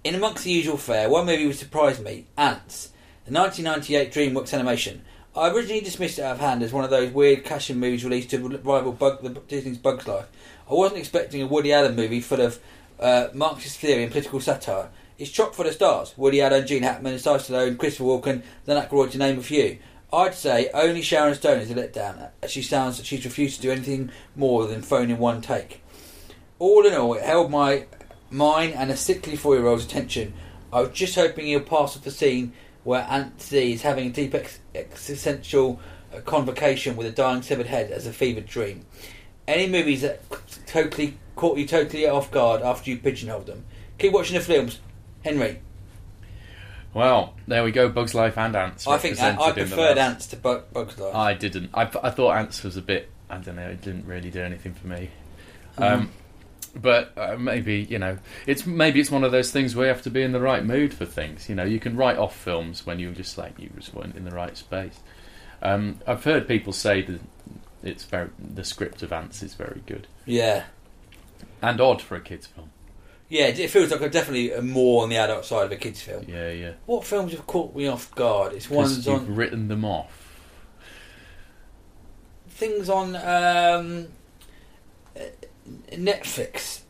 In 0.05 0.13
amongst 0.13 0.43
the 0.43 0.51
usual 0.51 0.77
fare, 0.77 1.09
one 1.09 1.25
movie 1.25 1.47
which 1.47 1.57
surprised 1.57 2.03
me 2.03 2.27
Antz, 2.37 2.89
the 3.25 3.33
1998 3.33 4.13
DreamWorks 4.13 4.53
animation. 4.53 5.01
I 5.35 5.49
originally 5.49 5.81
dismissed 5.81 6.19
it 6.19 6.21
out 6.21 6.33
of 6.35 6.41
hand 6.41 6.61
as 6.61 6.71
one 6.71 6.83
of 6.83 6.91
those 6.91 7.11
weird 7.11 7.43
cash-in 7.43 7.79
movies 7.79 8.03
released 8.03 8.29
to 8.29 8.37
rival 8.37 8.91
Bug, 8.91 9.23
the 9.23 9.29
Disney's 9.29 9.79
Bugs 9.79 10.07
Life. 10.07 10.27
I 10.69 10.75
wasn't 10.75 10.99
expecting 10.99 11.41
a 11.41 11.47
Woody 11.47 11.73
Allen 11.73 11.95
movie 11.95 12.21
full 12.21 12.41
of 12.41 12.59
uh, 12.99 13.29
Marxist 13.33 13.79
theory 13.79 14.03
and 14.03 14.11
political 14.11 14.39
satire. 14.39 14.91
It's 15.17 15.31
chock 15.31 15.55
full 15.55 15.65
of 15.65 15.73
stars: 15.73 16.13
Woody 16.17 16.39
Allen, 16.39 16.67
Gene 16.67 16.83
Hackman, 16.83 17.17
Sly 17.17 17.37
Stallone, 17.37 17.75
Christopher 17.75 18.03
Walken, 18.03 18.43
Dan 18.67 18.85
Aykroyd, 18.85 19.09
to 19.09 19.17
name 19.17 19.39
a 19.39 19.41
few. 19.41 19.79
I'd 20.13 20.35
say 20.35 20.69
only 20.75 21.01
Sharon 21.01 21.33
Stone 21.33 21.61
is 21.61 21.71
a 21.71 21.73
letdown. 21.73 22.29
She 22.47 22.61
sounds 22.61 22.97
that 22.97 23.07
she's 23.07 23.25
refused 23.25 23.55
to 23.55 23.61
do 23.63 23.71
anything 23.71 24.11
more 24.35 24.67
than 24.67 24.83
phone 24.83 25.09
in 25.09 25.17
one 25.17 25.41
take. 25.41 25.81
All 26.59 26.85
in 26.85 26.93
all, 26.93 27.15
it 27.15 27.23
held 27.23 27.49
my 27.49 27.87
mine 28.35 28.71
and 28.71 28.91
a 28.91 28.97
sickly 28.97 29.35
four-year-old's 29.35 29.85
attention. 29.85 30.33
I 30.71 30.81
was 30.81 30.91
just 30.91 31.15
hoping 31.15 31.45
he'll 31.45 31.61
pass 31.61 31.95
off 31.95 32.03
the 32.03 32.11
scene 32.11 32.53
where 32.83 33.31
Z 33.39 33.73
is 33.73 33.81
having 33.81 34.07
a 34.07 34.11
deep 34.11 34.35
ex- 34.35 34.59
existential 34.75 35.79
uh, 36.13 36.19
convocation 36.21 36.95
with 36.95 37.07
a 37.07 37.11
dying 37.11 37.41
severed 37.41 37.67
head 37.67 37.91
as 37.91 38.05
a 38.05 38.13
fevered 38.13 38.45
dream. 38.45 38.85
Any 39.47 39.67
movies 39.67 40.01
that 40.01 40.21
totally 40.67 41.17
caught 41.35 41.57
you 41.57 41.67
totally 41.67 42.07
off 42.07 42.31
guard 42.31 42.61
after 42.61 42.89
you 42.89 42.97
pigeonholed 42.97 43.45
them. 43.47 43.65
Keep 43.97 44.13
watching 44.13 44.35
the 44.35 44.41
films, 44.41 44.79
Henry. 45.23 45.59
Well, 46.93 47.35
there 47.47 47.63
we 47.63 47.71
go. 47.71 47.89
Bugs 47.89 48.15
Life 48.15 48.37
and 48.37 48.55
Antz. 48.55 48.87
I 48.87 48.97
think 48.97 49.19
I, 49.19 49.35
I 49.35 49.51
preferred 49.51 49.97
Antz 49.97 50.27
to 50.27 50.37
Bug, 50.37 50.71
Bugs 50.71 50.97
Life. 50.97 51.13
I 51.13 51.33
didn't. 51.33 51.71
I, 51.73 51.83
I 51.83 52.09
thought 52.09 52.37
Antz 52.37 52.63
was 52.63 52.77
a 52.77 52.81
bit. 52.81 53.09
I 53.29 53.37
don't 53.37 53.57
know. 53.57 53.67
It 53.67 53.81
didn't 53.81 54.05
really 54.05 54.31
do 54.31 54.41
anything 54.41 54.73
for 54.73 54.87
me. 54.87 55.09
Mm-hmm. 55.77 55.83
Um, 55.83 56.11
but 56.75 57.13
uh, 57.17 57.37
maybe 57.37 57.87
you 57.89 57.99
know, 57.99 58.17
it's 58.45 58.65
maybe 58.65 58.99
it's 58.99 59.11
one 59.11 59.23
of 59.23 59.31
those 59.31 59.51
things 59.51 59.75
where 59.75 59.87
you 59.87 59.93
have 59.93 60.03
to 60.03 60.09
be 60.09 60.21
in 60.21 60.31
the 60.31 60.41
right 60.41 60.63
mood 60.65 60.93
for 60.93 61.05
things. 61.05 61.47
You 61.49 61.55
know, 61.55 61.63
you 61.63 61.79
can 61.79 61.95
write 61.95 62.17
off 62.17 62.35
films 62.35 62.85
when 62.85 62.99
you're 62.99 63.13
just 63.13 63.37
like 63.37 63.57
you 63.59 63.69
just 63.75 63.93
weren't 63.93 64.15
in 64.15 64.25
the 64.25 64.31
right 64.31 64.55
space. 64.57 64.99
Um, 65.61 65.99
I've 66.05 66.23
heard 66.23 66.47
people 66.47 66.73
say 66.73 67.01
that 67.03 67.21
it's 67.83 68.03
very 68.03 68.29
the 68.39 68.63
script 68.63 69.03
of 69.03 69.13
Antz 69.13 69.41
is 69.43 69.53
very 69.53 69.81
good 69.85 70.07
yeah, 70.25 70.63
and 71.61 71.79
odd 71.79 72.01
for 72.01 72.15
a 72.15 72.21
kids 72.21 72.47
film. 72.47 72.71
yeah. 73.29 73.45
It 73.47 73.69
feels 73.69 73.91
like 73.91 74.01
a 74.01 74.09
definitely 74.09 74.59
more 74.61 75.03
on 75.03 75.09
the 75.09 75.17
adult 75.17 75.45
side 75.45 75.65
of 75.65 75.71
a 75.71 75.75
kids' 75.77 76.01
film. 76.01 76.25
Yeah, 76.27 76.49
yeah. 76.51 76.73
What 76.85 77.05
films 77.05 77.31
have 77.31 77.47
caught 77.47 77.75
me 77.75 77.87
off 77.87 78.13
guard? 78.15 78.53
It's 78.53 78.69
ones 78.69 79.05
you've 79.05 79.15
on 79.15 79.35
written 79.35 79.67
them 79.67 79.85
off. 79.85 80.21
things 82.49 82.89
on 82.89 83.15
um, 83.15 84.07
Netflix. 85.91 86.81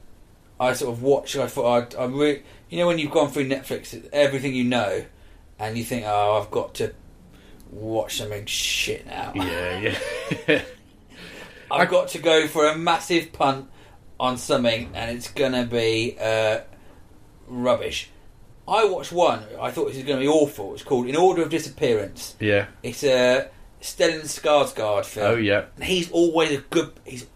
I 0.59 0.73
sort 0.73 0.93
of 0.93 1.01
watch. 1.03 1.35
I 1.35 1.47
thought 1.47 1.77
I'd, 1.77 1.95
I'm 1.95 2.15
re- 2.17 2.43
you 2.69 2.77
know 2.77 2.87
when 2.87 2.97
you've 2.99 3.11
gone 3.11 3.29
through 3.29 3.47
Netflix, 3.47 4.07
everything 4.13 4.53
you 4.55 4.63
know, 4.63 5.05
and 5.59 5.77
you 5.77 5.83
think, 5.83 6.05
oh, 6.07 6.41
I've 6.41 6.51
got 6.51 6.75
to 6.75 6.93
watch 7.71 8.17
something 8.17 8.45
shit 8.45 9.05
now. 9.05 9.33
Yeah, 9.35 9.95
yeah. 10.47 10.61
I've 11.71 11.89
got 11.89 12.09
to 12.09 12.19
go 12.19 12.47
for 12.47 12.67
a 12.67 12.77
massive 12.77 13.33
punt 13.33 13.69
on 14.19 14.37
something, 14.37 14.91
and 14.93 15.17
it's 15.17 15.29
gonna 15.29 15.65
be 15.65 16.15
uh, 16.19 16.61
rubbish. 17.47 18.09
I 18.67 18.85
watched 18.85 19.11
one. 19.11 19.43
I 19.59 19.71
thought 19.71 19.87
this 19.87 19.97
was 19.97 20.05
going 20.05 20.17
to 20.17 20.23
be 20.23 20.27
awful. 20.27 20.73
It's 20.73 20.81
called 20.81 21.07
In 21.07 21.15
Order 21.15 21.43
of 21.43 21.49
Disappearance. 21.49 22.35
yeah. 22.39 22.65
It's 22.81 23.03
a 23.03 23.49
Stellan 23.79 24.23
Skarsgård 24.23 25.05
film. 25.05 25.31
Oh 25.33 25.35
yeah. 25.35 25.65
He's 25.79 26.09
always 26.09 26.51
a 26.51 26.57
good. 26.57 26.91
He's 27.05 27.27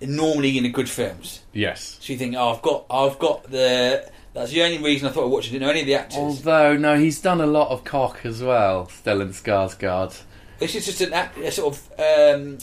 normally 0.00 0.56
in 0.56 0.64
the 0.64 0.68
good 0.70 0.88
films. 0.88 1.40
Yes. 1.52 1.98
So 2.00 2.12
you 2.12 2.18
think, 2.18 2.34
oh, 2.36 2.50
I've 2.54 2.62
got, 2.62 2.86
I've 2.90 3.18
got 3.18 3.44
the. 3.50 4.10
That's 4.32 4.52
the 4.52 4.62
only 4.62 4.78
reason 4.78 5.08
I 5.08 5.10
thought 5.10 5.24
I 5.24 5.26
watched. 5.26 5.48
it. 5.48 5.52
Didn't 5.52 5.62
know 5.64 5.70
any 5.70 5.80
of 5.80 5.86
the 5.86 5.94
actors. 5.94 6.18
Although 6.18 6.76
no, 6.76 6.96
he's 6.98 7.20
done 7.20 7.40
a 7.40 7.46
lot 7.46 7.68
of 7.70 7.82
cock 7.84 8.20
as 8.24 8.40
well. 8.42 8.86
Stellan 8.86 9.30
Skarsgård. 9.30 10.22
This 10.60 10.74
is 10.76 10.86
just 10.86 11.00
an 11.00 11.12
act, 11.12 11.36
a 11.38 11.50
sort 11.50 11.74
of 11.76 12.00
um, 12.36 12.58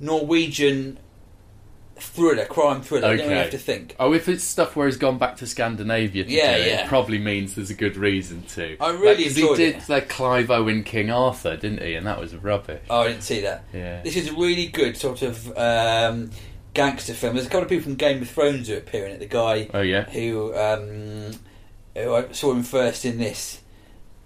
Norwegian 0.00 0.98
thriller, 1.96 2.44
crime 2.46 2.82
thriller. 2.82 3.12
You 3.12 3.18
don't 3.18 3.28
really 3.28 3.40
have 3.40 3.50
to 3.52 3.58
think. 3.58 3.94
Oh, 4.00 4.12
if 4.12 4.28
it's 4.28 4.42
stuff 4.42 4.74
where 4.74 4.86
he's 4.86 4.96
gone 4.96 5.18
back 5.18 5.36
to 5.36 5.46
Scandinavia 5.46 6.24
to 6.24 6.30
Yeah, 6.30 6.56
do 6.56 6.62
it, 6.62 6.66
yeah. 6.66 6.84
it 6.84 6.88
probably 6.88 7.18
means 7.18 7.54
there's 7.54 7.70
a 7.70 7.74
good 7.74 7.96
reason 7.96 8.42
to. 8.54 8.76
I 8.80 8.90
really 8.90 9.24
'cause 9.24 9.36
enjoyed 9.38 9.58
he 9.58 9.64
did 9.66 9.76
it. 9.76 9.88
like 9.88 10.08
Clive 10.08 10.50
Owen 10.50 10.82
King 10.82 11.10
Arthur, 11.10 11.56
didn't 11.56 11.82
he? 11.82 11.94
And 11.94 12.06
that 12.06 12.18
was 12.18 12.34
rubbish. 12.34 12.82
Oh, 12.90 13.02
I 13.02 13.08
didn't 13.08 13.22
see 13.22 13.42
that. 13.42 13.64
Yeah. 13.72 14.02
This 14.02 14.16
is 14.16 14.28
a 14.30 14.32
really 14.32 14.66
good 14.66 14.96
sort 14.96 15.22
of 15.22 15.56
um, 15.56 16.30
gangster 16.74 17.14
film. 17.14 17.34
There's 17.34 17.46
a 17.46 17.50
couple 17.50 17.64
of 17.64 17.68
people 17.68 17.84
from 17.84 17.94
Game 17.96 18.22
of 18.22 18.28
Thrones 18.30 18.68
who 18.68 18.74
are 18.74 18.78
appearing 18.78 19.10
in 19.10 19.16
it. 19.16 19.20
The 19.20 19.26
guy 19.26 19.68
Oh 19.74 19.80
yeah. 19.82 20.04
who 20.10 20.54
um, 20.56 21.32
who 21.96 22.14
I 22.14 22.32
saw 22.32 22.52
him 22.52 22.62
first 22.62 23.04
in 23.04 23.18
this, 23.18 23.60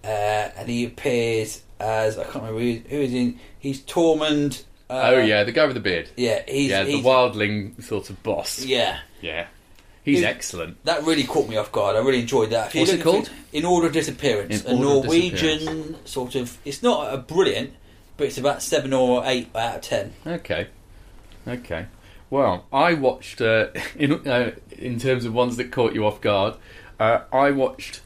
uh, 0.05 0.07
and 0.09 0.69
he 0.69 0.85
appears 0.85 1.63
as 1.81 2.19
I 2.19 2.23
can't 2.25 2.37
remember 2.37 2.61
who, 2.61 2.81
who 2.89 2.97
is 3.03 3.13
in. 3.13 3.39
He's 3.59 3.81
Tormund. 3.83 4.63
Uh, 4.89 5.13
oh 5.15 5.19
yeah, 5.19 5.43
the 5.45 5.53
guy 5.53 5.67
with 5.67 5.75
the 5.75 5.81
beard. 5.81 6.09
yeah. 6.17 6.43
He's, 6.47 6.71
yeah, 6.71 6.85
the 6.85 7.03
wildling 7.03 7.83
sort 7.83 8.09
of 8.11 8.23
boss. 8.23 8.65
yeah. 8.65 9.01
Yeah. 9.21 9.47
He's 10.05 10.23
excellent. 10.23 10.77
That 10.85 11.03
really 11.03 11.25
caught 11.25 11.49
me 11.49 11.57
off 11.57 11.73
guard. 11.73 11.97
I 11.97 11.99
really 11.99 12.21
enjoyed 12.21 12.51
that. 12.51 12.73
What's 12.73 12.93
it 12.93 13.03
called? 13.03 13.29
In 13.53 13.65
Order 13.65 13.89
of 13.89 13.93
Disappearance. 13.93 14.65
In 14.65 14.71
a 14.71 14.75
Order 14.77 14.99
of 15.01 15.05
Norwegian 15.07 15.59
Disappearance. 15.59 16.11
sort 16.11 16.35
of. 16.37 16.59
It's 16.65 16.81
not 16.81 17.13
a 17.13 17.17
brilliant, 17.19 17.73
but 18.17 18.29
it's 18.29 18.39
about 18.39 18.63
seven 18.63 18.93
or 18.93 19.25
eight 19.27 19.49
out 19.57 19.75
of 19.75 19.81
ten. 19.83 20.13
Okay. 20.25 20.69
Okay. 21.49 21.87
Well, 22.31 22.67
I 22.73 22.95
watched 22.95 23.41
uh, 23.41 23.69
in 23.97 24.27
uh, 24.27 24.53
in 24.77 24.99
terms 24.99 25.25
of 25.25 25.35
ones 25.35 25.57
that 25.57 25.71
caught 25.71 25.95
you 25.95 26.07
off 26.07 26.21
guard. 26.21 26.55
Uh, 26.99 27.21
I 27.33 27.51
watched 27.51 28.01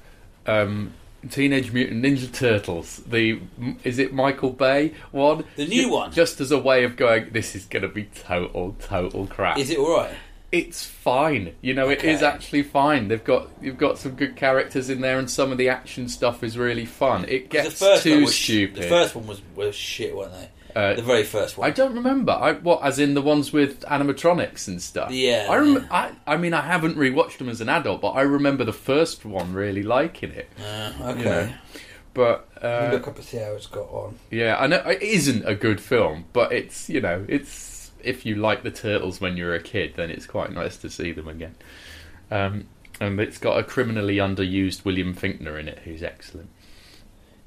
um, 0.47 0.93
Teenage 1.31 1.73
Mutant 1.73 2.05
Ninja 2.05 2.33
Turtles. 2.33 2.99
The 3.07 3.41
is 3.85 3.99
it 3.99 4.13
Michael 4.13 4.51
Bay 4.51 4.95
one? 5.11 5.45
The 5.57 5.67
new 5.67 5.91
one? 5.91 6.13
Just 6.13 6.41
as 6.41 6.51
a 6.51 6.59
way 6.59 6.85
of 6.85 6.97
going, 6.97 7.31
this 7.31 7.55
is 7.55 7.65
going 7.67 7.83
to 7.83 7.89
be 7.89 8.05
total 8.05 8.77
total 8.81 9.27
crap. 9.27 9.59
Is 9.59 9.71
it 9.71 9.79
all 9.79 9.97
right? 9.97 10.15
It's 10.53 10.85
fine. 10.85 11.55
You 11.61 11.75
know, 11.75 11.89
it 11.91 12.03
is 12.03 12.23
actually 12.23 12.65
fine. 12.65 13.07
They've 13.07 13.23
got 13.23 13.49
you've 13.63 13.79
got 13.79 13.99
some 13.99 14.17
good 14.17 14.35
characters 14.35 14.91
in 14.91 15.01
there, 15.01 15.19
and 15.19 15.31
some 15.31 15.53
of 15.53 15.59
the 15.59 15.69
action 15.69 16.09
stuff 16.09 16.43
is 16.43 16.59
really 16.59 16.87
fun. 16.87 17.25
It 17.29 17.51
gets 17.51 17.79
the 17.79 17.85
first 17.85 18.07
one 18.07 18.19
too 18.19 18.27
sh- 18.27 18.43
stupid. 18.45 18.83
The 18.83 18.89
first 18.89 19.15
one 19.15 19.27
was 19.29 19.41
was 19.55 19.77
shit, 19.77 20.17
weren't 20.17 20.33
they? 20.33 20.49
Uh, 20.75 20.95
the 20.95 21.03
very 21.03 21.25
first 21.25 21.59
one. 21.59 21.69
I 21.69 21.73
don't 21.73 21.95
remember. 21.95 22.33
I 22.33 22.53
what 22.53 22.83
as 22.83 22.99
in 22.99 23.15
the 23.15 23.23
ones 23.23 23.53
with 23.53 23.81
animatronics 23.83 24.69
and 24.69 24.81
stuff. 24.81 25.11
Yeah, 25.11 25.47
I 25.51 25.57
rem-. 25.57 25.89
I, 25.91 26.13
I 26.27 26.37
mean, 26.37 26.55
I 26.55 26.63
haven't 26.63 26.97
rewatched 26.97 27.39
them 27.39 27.49
as 27.49 27.61
an 27.61 27.69
adult, 27.69 28.01
but 28.01 28.11
I 28.11 28.23
remember 28.23 28.65
the 28.65 28.73
first 28.73 29.25
one 29.25 29.53
really 29.53 29.83
liking 29.83 30.31
it. 30.31 30.49
Uh, 30.61 30.93
okay. 31.01 31.19
you 31.19 31.25
know. 31.25 31.53
But 32.13 32.49
uh, 32.61 32.91
look 32.93 33.07
up 33.07 33.17
and 33.17 33.25
see 33.25 33.39
how 33.39 33.53
it's 33.53 33.69
got 33.69 33.89
on. 33.89 34.19
yeah, 34.31 34.57
I 34.59 34.67
know 34.67 34.79
it 34.79 35.01
isn't 35.01 35.47
a 35.47 35.55
good 35.55 35.81
film, 35.81 36.25
but 36.33 36.53
it's 36.53 36.91
you 36.91 37.01
know 37.01 37.25
it's 37.29 37.93
if 38.03 38.27
you 38.27 38.35
like 38.35 38.63
the 38.63 38.71
turtles 38.71 39.21
when 39.21 39.37
you 39.37 39.45
were 39.45 39.55
a 39.55 39.63
kid, 39.63 39.95
then 39.97 40.11
it's 40.11 40.27
quite 40.27 40.53
nice 40.53 40.77
to 40.79 40.91
see 40.91 41.13
them 41.13 41.29
again. 41.29 41.55
Um, 42.31 42.67
and 43.01 43.19
it's 43.21 43.39
got 43.39 43.59
a 43.59 43.63
criminally 43.63 44.17
underused 44.17 44.85
William 44.85 45.15
Fichtner 45.15 45.59
in 45.59 45.69
it, 45.69 45.81
who's 45.85 46.03
excellent. 46.03 46.51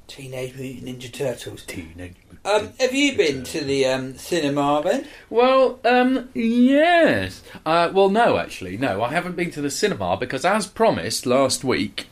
Teenage 0.08 0.56
Mutant 0.56 1.00
Ninja 1.00 1.12
Turtles. 1.12 1.64
Teenage 1.64 2.16
Um, 2.46 2.74
have 2.80 2.94
you 2.94 3.16
been 3.16 3.44
to 3.46 3.64
the 3.64 3.86
um, 3.86 4.18
cinema 4.18 4.82
then? 4.84 5.08
Well, 5.30 5.80
um, 5.86 6.30
yes. 6.34 7.42
Uh, 7.66 7.90
well, 7.94 8.10
no, 8.10 8.38
actually, 8.38 8.78
no. 8.78 9.02
I 9.02 9.10
haven't 9.10 9.36
been 9.36 9.52
to 9.52 9.62
the 9.62 9.72
cinema 9.72 10.18
because, 10.18 10.44
as 10.44 10.68
promised 10.68 11.26
last 11.26 11.64
week, 11.64 12.08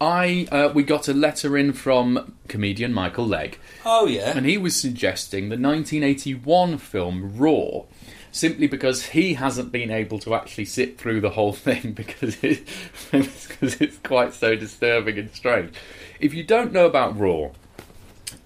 I 0.00 0.48
uh, 0.50 0.70
we 0.74 0.82
got 0.82 1.08
a 1.08 1.12
letter 1.14 1.58
in 1.58 1.72
from 1.72 2.34
comedian 2.48 2.92
Michael 2.94 3.26
Legg, 3.26 3.58
Oh 3.84 4.06
yeah. 4.06 4.36
and 4.36 4.46
he 4.46 4.56
was 4.56 4.74
suggesting 4.74 5.44
the 5.50 5.56
1981 5.58 6.78
film 6.78 7.36
Roar. 7.36 7.86
Simply 8.32 8.68
because 8.68 9.06
he 9.06 9.34
hasn't 9.34 9.72
been 9.72 9.90
able 9.90 10.20
to 10.20 10.34
actually 10.36 10.66
sit 10.66 10.98
through 10.98 11.20
the 11.20 11.30
whole 11.30 11.52
thing 11.66 11.92
because, 11.92 12.36
it, 12.44 12.64
because 13.10 13.80
it's 13.80 13.98
quite 13.98 14.32
so 14.32 14.54
disturbing 14.54 15.18
and 15.18 15.34
strange. 15.34 15.74
If 16.20 16.32
you 16.32 16.44
don't 16.44 16.72
know 16.72 16.86
about 16.86 17.18
Roar, 17.18 17.50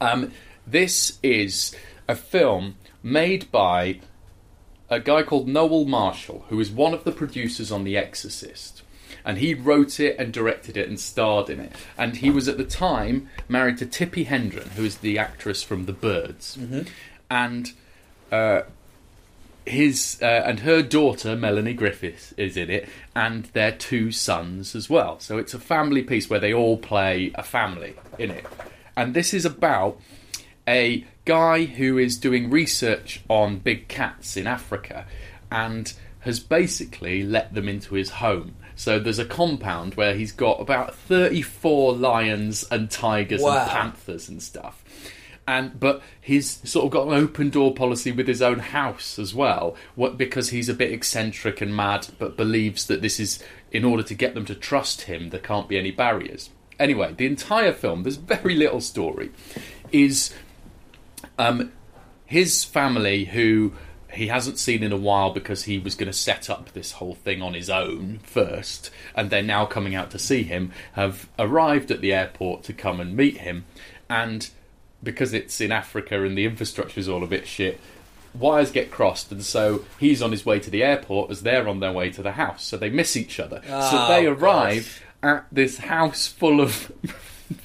um, 0.01 0.33
this 0.67 1.19
is 1.23 1.77
a 2.09 2.15
film 2.15 2.77
made 3.03 3.53
by 3.53 4.01
a 4.89 5.01
guy 5.01 5.23
called 5.23 5.49
Noel 5.49 5.85
Marshall, 5.85 6.47
who 6.49 6.59
is 6.61 6.71
one 6.71 6.95
of 6.95 7.05
the 7.05 7.13
producers 7.13 7.71
on 7.71 7.85
The 7.85 7.99
Exorcist. 7.99 8.84
And 9.25 9.39
he 9.39 9.55
wrote 9.55 10.01
it 10.01 10.17
and 10.19 10.33
directed 10.33 10.77
it 10.77 10.89
and 10.89 11.01
starred 11.01 11.49
in 11.49 11.61
it. 11.61 11.73
And 11.97 12.17
he 12.17 12.31
was 12.31 12.47
at 12.47 12.59
the 12.59 12.65
time 12.65 13.31
married 13.49 13.79
to 13.79 13.87
Tippi 13.87 14.27
Hedren, 14.27 14.69
who 14.73 14.85
is 14.85 14.99
the 14.99 15.19
actress 15.19 15.63
from 15.63 15.87
The 15.87 15.95
Birds. 15.95 16.57
And 17.31 17.73
uh, 18.31 18.63
his 19.67 20.19
uh, 20.21 20.27
and 20.27 20.61
her 20.61 20.83
daughter 20.83 21.37
Melanie 21.37 21.75
Griffiths 21.75 22.33
is 22.33 22.57
in 22.57 22.71
it, 22.71 22.89
and 23.15 23.45
their 23.47 23.73
two 23.73 24.13
sons 24.13 24.75
as 24.75 24.91
well. 24.91 25.19
So 25.21 25.39
it's 25.39 25.55
a 25.55 25.59
family 25.59 26.03
piece 26.03 26.29
where 26.29 26.41
they 26.41 26.53
all 26.53 26.77
play 26.77 27.33
a 27.35 27.43
family 27.43 27.95
in 28.19 28.31
it, 28.31 28.45
and 28.97 29.15
this 29.15 29.33
is 29.33 29.45
about 29.45 29.99
a 30.69 31.07
guy 31.25 31.65
who 31.65 31.99
is 31.99 32.19
doing 32.19 32.51
research 32.51 33.23
on 33.29 33.59
big 33.59 33.89
cats 33.89 34.37
in 34.37 34.47
Africa, 34.47 35.07
and 35.51 35.95
has 36.21 36.41
basically 36.41 37.23
let 37.23 37.55
them 37.55 37.69
into 37.69 37.95
his 37.95 38.11
home. 38.11 38.57
So 38.77 38.99
there's 38.99 39.19
a 39.19 39.25
compound 39.25 39.95
where 39.95 40.15
he's 40.15 40.33
got 40.33 40.61
about 40.61 40.95
34 40.95 41.95
lions 41.95 42.65
and 42.71 42.91
tigers 42.91 43.41
Wow. 43.41 43.63
and 43.63 43.71
panthers 43.71 44.29
and 44.29 44.43
stuff. 44.43 44.83
And 45.47 45.79
but 45.79 46.01
he's 46.21 46.61
sort 46.69 46.87
of 46.87 46.91
got 46.91 47.07
an 47.07 47.13
open 47.13 47.51
door 47.51 47.75
policy 47.75 48.11
with 48.13 48.27
his 48.27 48.41
own 48.41 48.61
house 48.61 49.19
as 49.19 49.35
well, 49.35 49.77
what 49.95 50.17
because 50.17 50.49
he's 50.51 50.71
a 50.71 50.75
bit 50.75 50.91
eccentric 50.91 51.61
and 51.61 51.77
mad, 51.77 52.09
but 52.19 52.37
believes 52.37 52.87
that 52.87 53.03
this 53.03 53.21
is 53.21 53.43
in 53.71 53.85
order 53.85 54.03
to 54.05 54.15
get 54.15 54.35
them 54.35 54.47
to 54.47 54.55
trust 54.55 55.03
him, 55.03 55.29
there 55.31 55.41
can't 55.41 55.69
be 55.69 55.79
any 55.79 55.91
barriers. 55.91 56.49
Anyway, 56.79 57.13
the 57.17 57.27
entire 57.27 57.73
film, 57.73 58.03
there's 58.05 58.17
very 58.17 58.55
little 58.57 58.81
story, 58.81 59.31
is 59.93 60.33
um, 61.39 61.71
his 62.25 62.65
family, 62.65 63.27
who 63.27 63.73
he 64.15 64.29
hasn't 64.29 64.59
seen 64.59 64.83
in 64.83 64.93
a 64.93 64.97
while 64.97 65.31
because 65.33 65.65
he 65.65 65.79
was 65.79 65.95
going 65.95 66.07
to 66.11 66.13
set 66.13 66.49
up 66.51 66.73
this 66.73 66.93
whole 66.93 67.15
thing 67.15 67.43
on 67.43 67.55
his 67.55 67.69
own 67.71 68.21
first, 68.23 68.91
and 69.15 69.31
they're 69.31 69.43
now 69.43 69.67
coming 69.67 69.95
out 69.95 70.11
to 70.13 70.19
see 70.19 70.43
him, 70.43 70.73
have 70.95 71.29
arrived 71.39 71.91
at 71.91 72.01
the 72.01 72.13
airport 72.13 72.63
to 72.65 72.73
come 72.73 73.01
and 73.01 73.17
meet 73.17 73.39
him. 73.39 73.65
And 74.09 74.49
because 75.03 75.33
it's 75.35 75.61
in 75.61 75.71
Africa 75.73 76.23
and 76.25 76.37
the 76.37 76.45
infrastructure 76.47 76.99
is 77.01 77.09
all 77.09 77.23
a 77.25 77.27
bit 77.27 77.47
shit, 77.47 77.81
wires 78.35 78.71
get 78.73 78.91
crossed, 78.91 79.31
and 79.31 79.45
so 79.45 79.85
he's 80.01 80.21
on 80.23 80.31
his 80.33 80.45
way 80.47 80.59
to 80.59 80.71
the 80.71 80.83
airport 80.83 81.31
as 81.31 81.43
they're 81.43 81.69
on 81.69 81.81
their 81.81 81.93
way 81.93 82.11
to 82.11 82.23
the 82.23 82.33
house. 82.33 82.65
So 82.65 82.77
they 82.77 82.91
miss 82.91 83.17
each 83.17 83.39
other. 83.39 83.61
so 83.65 83.71
Oh, 83.73 84.09
they 84.09 84.25
gosh. 84.25 84.39
arrive 84.43 85.03
at 85.23 85.47
this 85.53 85.79
house 85.79 86.27
full 86.27 86.61
of 86.61 86.73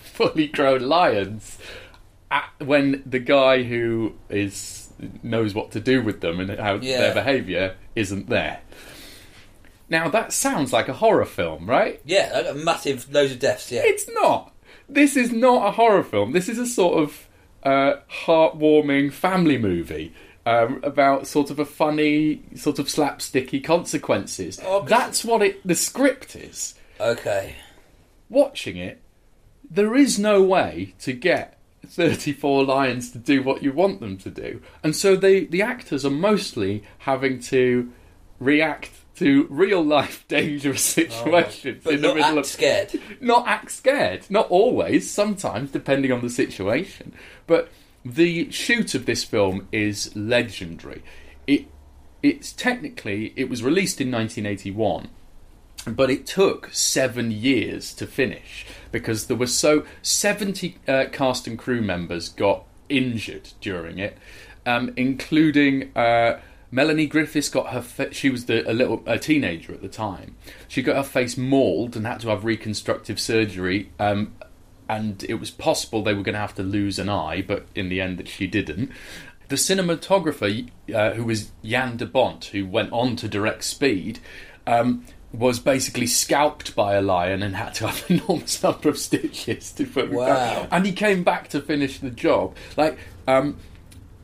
fully 0.02 0.48
grown 0.48 0.82
lions 0.82 1.58
at, 2.32 2.50
when 2.60 3.02
the 3.06 3.20
guy 3.20 3.64
who 3.64 4.14
is 4.30 4.79
knows 5.24 5.54
what 5.54 5.72
to 5.72 5.80
do 5.80 6.02
with 6.02 6.22
them 6.22 6.40
and 6.40 6.60
how 6.60 6.76
Yeah. 6.76 7.00
their 7.00 7.14
behaviour 7.14 7.76
isn't 7.96 8.30
there. 8.30 8.60
Now 9.90 10.10
that 10.10 10.32
sounds 10.34 10.72
like 10.72 10.88
a 10.88 10.94
horror 10.94 11.26
film, 11.26 11.70
right? 11.70 12.00
Yeah, 12.06 12.54
massive 12.56 13.12
loads 13.12 13.32
of 13.32 13.40
deaths. 13.40 13.72
Yeah, 13.72 13.82
It's 13.84 14.08
not. 14.14 14.54
This 14.88 15.16
is 15.16 15.32
not 15.32 15.68
a 15.68 15.72
horror 15.72 16.04
film. 16.04 16.32
This 16.32 16.50
is 16.50 16.58
a 16.58 16.66
sort 16.66 16.98
of 17.04 17.28
uh, 17.64 17.96
heartwarming 18.26 19.12
family 19.12 19.58
movie 19.58 20.14
um, 20.46 20.80
about 20.84 21.28
sort 21.28 21.50
of 21.52 21.60
a 21.60 21.66
funny, 21.66 22.42
sort 22.56 22.80
of 22.80 22.88
slapsticky 22.88 23.64
consequences. 23.64 24.60
Oh, 24.66 24.82
That's 24.84 25.24
what 25.24 25.42
it. 25.44 25.66
The 25.68 25.76
script 25.76 26.36
is. 26.36 26.74
okay. 27.00 27.56
Watching 28.30 28.78
it, 28.78 29.02
there 29.70 29.96
is 29.96 30.18
no 30.18 30.42
way 30.42 30.94
to 31.00 31.14
get 31.14 31.59
34 31.86 32.64
lions 32.66 33.12
to 33.12 33.18
do 33.18 33.42
what 33.42 33.64
you 33.64 33.72
want 33.72 34.00
them 34.00 34.18
to 34.18 34.30
do, 34.30 34.62
and 34.84 34.96
so 34.96 35.16
they 35.16 35.46
the 35.46 35.62
actors 35.62 36.06
are 36.06 36.12
mostly 36.12 36.84
having 37.00 37.40
to 37.40 37.92
react 38.40 38.92
to 39.16 39.48
real 39.50 39.84
life 39.84 40.26
dangerous 40.30 40.98
oh, 40.98 41.04
situations 41.04 41.84
But 41.84 41.94
in 41.94 42.02
the 42.02 42.08
not 42.08 42.16
middle 42.16 42.30
act 42.30 42.38
of 42.38 42.46
scared. 42.46 43.02
not 43.20 43.48
act 43.48 43.72
scared. 43.72 44.26
Not 44.30 44.50
always, 44.50 45.10
sometimes, 45.10 45.72
depending 45.72 46.12
on 46.12 46.22
the 46.22 46.30
situation. 46.30 47.14
But 47.46 47.70
the 48.06 48.50
shoot 48.50 48.96
of 48.96 49.06
this 49.06 49.24
film 49.24 49.68
is 49.72 50.16
legendary. 50.16 51.04
It 51.46 51.66
it's 52.24 52.52
technically 52.52 53.34
it 53.36 53.50
was 53.50 53.64
released 53.64 54.02
in 54.02 54.12
1981 54.12 55.10
but 55.88 56.10
it 56.10 56.26
took 56.26 56.70
seven 56.74 57.32
years 57.32 57.94
to 57.94 58.06
finish 58.06 58.66
because 58.92 59.28
there 59.28 59.38
were 59.38 59.48
so 59.48 59.86
70 60.02 60.78
uh, 60.88 61.06
cast 61.12 61.48
and 61.48 61.58
crew 61.58 61.82
members 61.82 62.30
got 62.30 62.66
injured 62.90 63.50
during 63.62 64.00
it, 64.00 64.18
um, 64.66 64.92
including 64.96 65.96
uh, 65.96 66.40
Melanie 66.72 67.08
Griffiths 67.08 67.50
got 67.50 67.70
her. 67.70 67.82
Fa- 67.82 68.14
she 68.14 68.30
was 68.30 68.46
the, 68.46 68.70
a 68.70 68.74
little 68.74 69.04
a 69.06 69.18
teenager 69.18 69.74
at 69.74 69.82
the 69.82 69.88
time. 69.88 70.36
She 70.68 70.82
got 70.82 70.96
her 70.96 71.04
face 71.04 71.38
mauled 71.38 71.96
and 71.96 72.06
had 72.06 72.20
to 72.22 72.30
have 72.30 72.46
reconstructive 72.46 73.20
surgery. 73.20 73.92
Um, 74.00 74.34
and 74.88 75.24
it 75.30 75.36
was 75.36 75.52
possible 75.52 76.04
they 76.04 76.16
were 76.16 76.24
going 76.24 76.34
to 76.34 76.40
have 76.40 76.56
to 76.56 76.64
lose 76.64 76.98
an 76.98 77.10
eye, 77.10 77.44
but 77.44 77.68
in 77.76 77.90
the 77.90 78.02
end, 78.02 78.18
that 78.18 78.28
she 78.28 78.48
didn't. 78.48 78.92
The 79.48 79.56
cinematographer, 79.56 80.70
uh, 80.94 81.12
who 81.12 81.26
was 81.26 81.52
Jan 81.64 81.98
de 81.98 82.08
Bont, 82.08 82.46
who 82.46 82.66
went 82.66 82.92
on 82.92 83.16
to 83.18 83.28
direct 83.28 83.64
Speed, 83.64 84.20
um, 84.66 85.06
was 85.32 85.60
basically 85.60 86.08
scalped 86.08 86.76
by 86.76 86.96
a 86.96 87.02
lion 87.02 87.44
and 87.44 87.56
had 87.56 87.74
to 87.76 87.88
have 87.88 88.04
an 88.10 88.20
enormous 88.20 88.62
number 88.64 88.90
of 88.90 88.98
stitches 88.98 89.72
to 89.74 89.86
put 89.86 90.06
it 90.06 90.12
Wow. 90.12 90.26
back. 90.26 90.68
And 90.72 90.86
he 90.86 90.92
came 90.92 91.24
back 91.24 91.50
to 91.50 91.62
finish 91.62 92.00
the 92.00 92.10
job. 92.10 92.56
Like 92.76 92.98
um, 93.28 93.58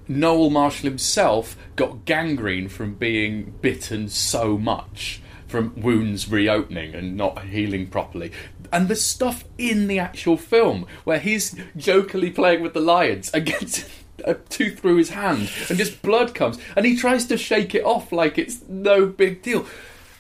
Noel 0.08 0.50
Marshall 0.50 0.90
himself 0.90 1.56
got 1.76 2.06
gangrene 2.06 2.70
from 2.70 2.96
being 2.96 3.54
bitten 3.62 4.10
so 4.10 4.58
much 4.58 5.22
from 5.48 5.74
wounds 5.80 6.30
reopening 6.30 6.96
and 6.96 7.16
not 7.16 7.44
healing 7.46 7.88
properly. 7.88 8.32
And 8.74 8.88
the 8.88 8.96
stuff 8.96 9.46
in 9.60 9.88
the 9.88 10.00
actual 10.00 10.38
film 10.38 10.88
where 11.04 11.20
he's 11.20 11.56
jokily 11.78 12.32
playing 12.32 12.62
with 12.64 12.74
the 12.74 12.80
lions 12.82 13.30
and 13.30 13.46
gets 13.46 13.88
a 14.24 14.34
tooth 14.34 14.80
through 14.80 14.96
his 14.96 15.10
hand 15.10 15.52
and 15.70 15.78
just 15.78 16.02
blood 16.02 16.34
comes 16.34 16.58
and 16.76 16.86
he 16.86 16.98
tries 16.98 17.28
to 17.28 17.38
shake 17.38 17.76
it 17.76 17.84
off 17.84 18.12
like 18.12 18.40
it's 18.40 18.62
no 18.68 19.06
big 19.06 19.44
deal. 19.44 19.68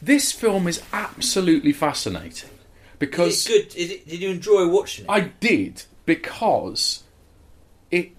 This 0.05 0.31
film 0.31 0.67
is 0.67 0.83
absolutely 0.93 1.73
fascinating 1.73 2.51
because 2.99 3.33
Is 3.33 3.47
it 3.47 3.49
good? 3.49 3.75
Is 3.75 3.91
it, 3.91 4.07
did 4.07 4.21
you 4.21 4.29
enjoy 4.29 4.67
watching 4.67 5.05
it? 5.05 5.09
I 5.09 5.21
did 5.21 5.83
because 6.05 7.03
it 7.89 8.11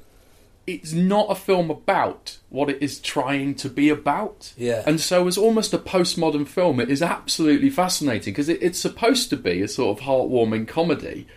it's 0.67 0.93
not 0.93 1.31
a 1.31 1.37
film 1.37 1.71
about 1.71 2.39
what 2.49 2.69
it 2.69 2.83
is 2.83 2.99
trying 2.99 3.55
to 3.55 3.69
be 3.69 3.89
about. 3.89 4.53
Yeah. 4.57 4.83
And 4.85 5.01
so 5.01 5.29
as 5.29 5.39
almost 5.39 5.73
a 5.73 5.79
postmodern 5.79 6.49
film, 6.49 6.81
it 6.81 6.91
is 6.91 7.03
absolutely 7.03 7.71
fascinating 7.71 8.33
because 8.33 8.49
it, 8.49 8.61
it's 8.61 8.81
supposed 8.81 9.31
to 9.31 9.37
be 9.37 9.63
a 9.63 9.69
sort 9.69 9.97
of 9.97 10.05
heartwarming 10.05 10.67
comedy. 10.67 11.29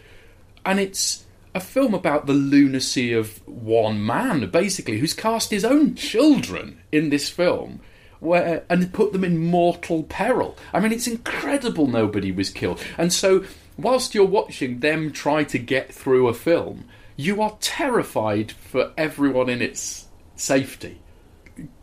And 0.65 0.79
it's 0.79 1.25
a 1.53 1.59
film 1.59 1.93
about 1.93 2.25
the 2.25 2.33
lunacy 2.33 3.13
of 3.13 3.47
one 3.47 4.03
man, 4.03 4.49
basically, 4.49 4.97
who's 4.97 5.13
cast 5.13 5.51
his 5.51 5.63
own 5.63 5.93
children 5.93 6.81
in 6.91 7.09
this 7.09 7.29
film. 7.29 7.81
Where, 8.19 8.65
and 8.69 8.91
put 8.93 9.13
them 9.13 9.23
in 9.23 9.37
mortal 9.37 10.03
peril. 10.03 10.57
I 10.73 10.79
mean, 10.81 10.91
it's 10.91 11.07
incredible 11.07 11.87
nobody 11.87 12.31
was 12.31 12.49
killed. 12.49 12.83
And 12.97 13.13
so, 13.13 13.45
whilst 13.77 14.13
you're 14.13 14.25
watching 14.25 14.79
them 14.79 15.11
try 15.11 15.45
to 15.45 15.57
get 15.57 15.93
through 15.93 16.27
a 16.27 16.33
film, 16.33 16.83
you 17.15 17.41
are 17.41 17.57
terrified 17.61 18.51
for 18.51 18.91
everyone 18.97 19.49
in 19.49 19.61
its 19.61 20.07
safety 20.35 20.99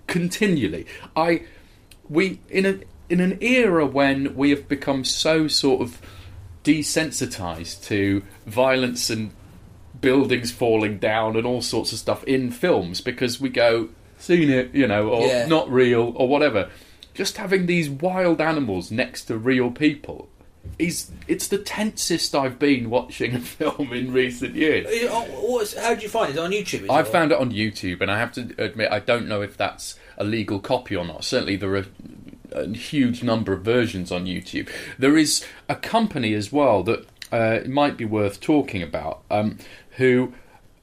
continually. 0.07 0.87
I 1.15 1.43
we 2.09 2.41
in 2.49 2.67
a 2.67 2.81
in 3.09 3.21
an 3.21 3.39
era 3.41 3.87
when 3.87 4.35
we 4.35 4.51
have 4.51 4.69
become 4.69 5.05
so 5.05 5.49
sort 5.49 5.81
of 5.81 6.01
desensitized 6.65 7.85
to 7.85 8.23
violence 8.47 9.11
and 9.11 9.31
buildings 10.01 10.51
falling 10.51 10.99
down 10.99 11.37
and 11.37 11.47
all 11.47 11.63
sorts 11.63 11.93
of 11.93 11.99
stuff 11.99 12.25
in 12.25 12.51
films 12.51 13.01
because 13.01 13.41
we 13.41 13.49
go 13.49 13.89
seen 14.19 14.51
it, 14.51 14.75
you 14.75 14.87
know, 14.87 15.09
or 15.09 15.27
Yeah. 15.27 15.47
not 15.47 15.71
real 15.71 16.13
or 16.17 16.29
whatever. 16.29 16.69
Just 17.15 17.37
having 17.39 17.67
these 17.67 17.89
wild 17.89 18.41
animals 18.41 18.91
next 18.91 19.25
to 19.25 19.37
real 19.39 19.71
people 19.71 20.29
is 20.79 21.11
it's 21.29 21.49
the 21.49 21.59
tensest 21.59 22.35
I've 22.35 22.59
been 22.59 22.91
watching 22.91 23.35
a 23.35 23.39
film 23.59 23.93
in 23.93 24.13
recent 24.13 24.55
years. 24.55 24.87
Is 24.91 25.03
it 25.05 25.11
on- 25.11 25.27
what's- 25.29 25.75
how 25.77 25.91
did 25.95 26.03
you 26.03 26.09
find 26.09 26.33
it 26.35 26.39
on 26.39 26.51
YouTube? 26.51 26.91
I 26.91 27.03
found 27.05 27.33
it 27.33 27.39
on 27.39 27.53
YouTube, 27.53 28.01
and 28.01 28.11
I 28.11 28.19
have 28.19 28.33
to 28.33 28.49
admit, 28.59 28.91
I 28.91 28.99
don't 28.99 29.29
know 29.29 29.43
if 29.43 29.57
that's 29.57 29.97
a 30.19 30.25
legal 30.25 30.59
copy 30.59 30.97
or 30.97 31.05
not. 31.05 31.25
Certainly, 31.25 31.57
there 31.57 31.75
are 31.77 31.87
a 32.53 32.69
huge 32.69 33.23
number 33.23 33.53
of 33.53 33.63
versions 33.63 34.11
on 34.11 34.25
YouTube. 34.27 34.69
There 34.99 35.17
is 35.17 35.45
a 35.69 35.77
company 35.77 36.35
as 36.35 36.53
well 36.53 36.83
that 36.83 37.07
uh, 37.33 37.61
might 37.69 37.97
be 37.97 38.05
worth 38.05 38.41
talking 38.41 38.83
about, 38.83 39.23
um, 39.31 39.59
who 39.99 40.33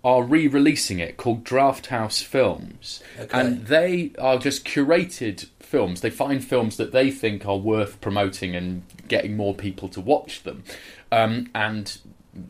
are 0.03 0.23
re-releasing 0.23 0.99
it 0.99 1.15
called 1.17 1.43
Draft 1.43 1.87
House 1.87 2.21
Films, 2.21 3.01
Okay. 3.19 3.39
and 3.39 3.67
they 3.67 4.11
are 4.19 4.37
just 4.37 4.65
curated 4.65 5.47
films. 5.59 6.01
They 6.01 6.09
find 6.09 6.43
films 6.43 6.77
that 6.77 6.91
they 6.91 7.09
think 7.09 7.45
are 7.45 7.57
worth 7.57 8.01
promoting 8.01 8.55
and 8.55 8.83
getting 9.07 9.37
more 9.37 9.53
people 9.55 9.87
to 9.89 10.01
watch 10.01 10.43
them, 10.43 10.63
um, 11.11 11.49
and 11.55 11.97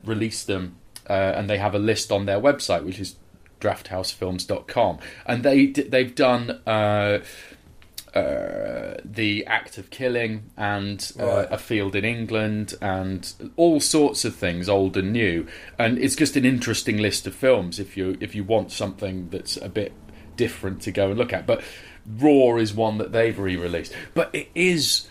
release 0.03 0.43
them. 0.43 0.75
Uh, 1.09 1.13
and 1.35 1.49
they 1.49 1.57
have 1.57 1.75
a 1.75 1.79
list 1.79 2.11
on 2.11 2.25
their 2.25 2.39
website, 2.39 2.83
which 2.83 2.99
is 2.99 3.15
drafthousefilms.com, 3.59 4.99
and 5.25 5.43
they 5.43 5.67
they've 5.67 6.15
done. 6.15 6.59
Uh, 6.65 7.19
uh, 8.15 8.95
the 9.03 9.45
act 9.47 9.77
of 9.77 9.89
killing 9.89 10.51
and 10.55 11.11
uh, 11.19 11.25
Right. 11.25 11.47
a 11.51 11.57
field 11.57 11.95
in 11.95 12.05
England 12.05 12.75
and 12.81 13.51
all 13.55 13.79
sorts 13.79 14.23
of 14.23 14.35
things, 14.35 14.69
old 14.69 14.95
and 14.97 15.11
new. 15.11 15.47
And 15.79 15.97
it's 15.97 16.15
just 16.15 16.35
an 16.35 16.45
interesting 16.45 16.97
list 16.97 17.25
of 17.27 17.33
films 17.33 17.79
if 17.79 17.97
you 17.97 18.15
if 18.19 18.35
you 18.35 18.43
want 18.43 18.71
something 18.71 19.29
that's 19.29 19.57
a 19.57 19.69
bit 19.69 19.93
different 20.35 20.81
to 20.83 20.91
go 20.91 21.09
and 21.09 21.17
look 21.17 21.33
at. 21.33 21.47
But 21.47 21.63
Roar 22.05 22.59
is 22.59 22.73
one 22.73 22.97
that 22.99 23.11
they've 23.13 23.37
re-released, 23.37 23.93
but 24.13 24.29
it 24.33 24.49
is 24.53 25.07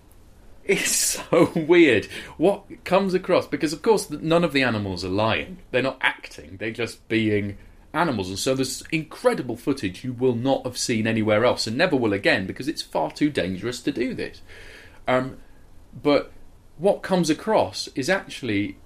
it's 0.64 0.90
so 0.90 1.50
weird 1.56 2.04
what 2.36 2.64
comes 2.84 3.12
across 3.14 3.46
because 3.46 3.72
of 3.72 3.82
course 3.82 4.08
none 4.10 4.44
of 4.44 4.52
the 4.52 4.62
animals 4.62 5.04
are 5.04 5.08
lying 5.08 5.58
they're 5.70 5.82
not 5.82 5.96
acting 6.02 6.58
they're 6.58 6.70
just 6.70 7.06
being 7.08 7.56
animals 7.92 8.28
and 8.28 8.38
so 8.38 8.54
there's 8.54 8.82
incredible 8.92 9.56
footage 9.56 10.04
you 10.04 10.12
will 10.12 10.34
not 10.34 10.64
have 10.64 10.78
seen 10.78 11.06
anywhere 11.06 11.44
else 11.44 11.66
and 11.66 11.76
never 11.76 11.96
will 11.96 12.12
again 12.12 12.46
because 12.46 12.68
it's 12.68 12.82
far 12.82 13.10
too 13.10 13.30
dangerous 13.30 13.80
to 13.80 13.90
do 13.90 14.14
this 14.14 14.42
um, 15.08 15.38
but 16.02 16.30
what 16.78 17.02
comes 17.02 17.28
across 17.28 17.88
is 17.94 18.08
actually 18.08 18.76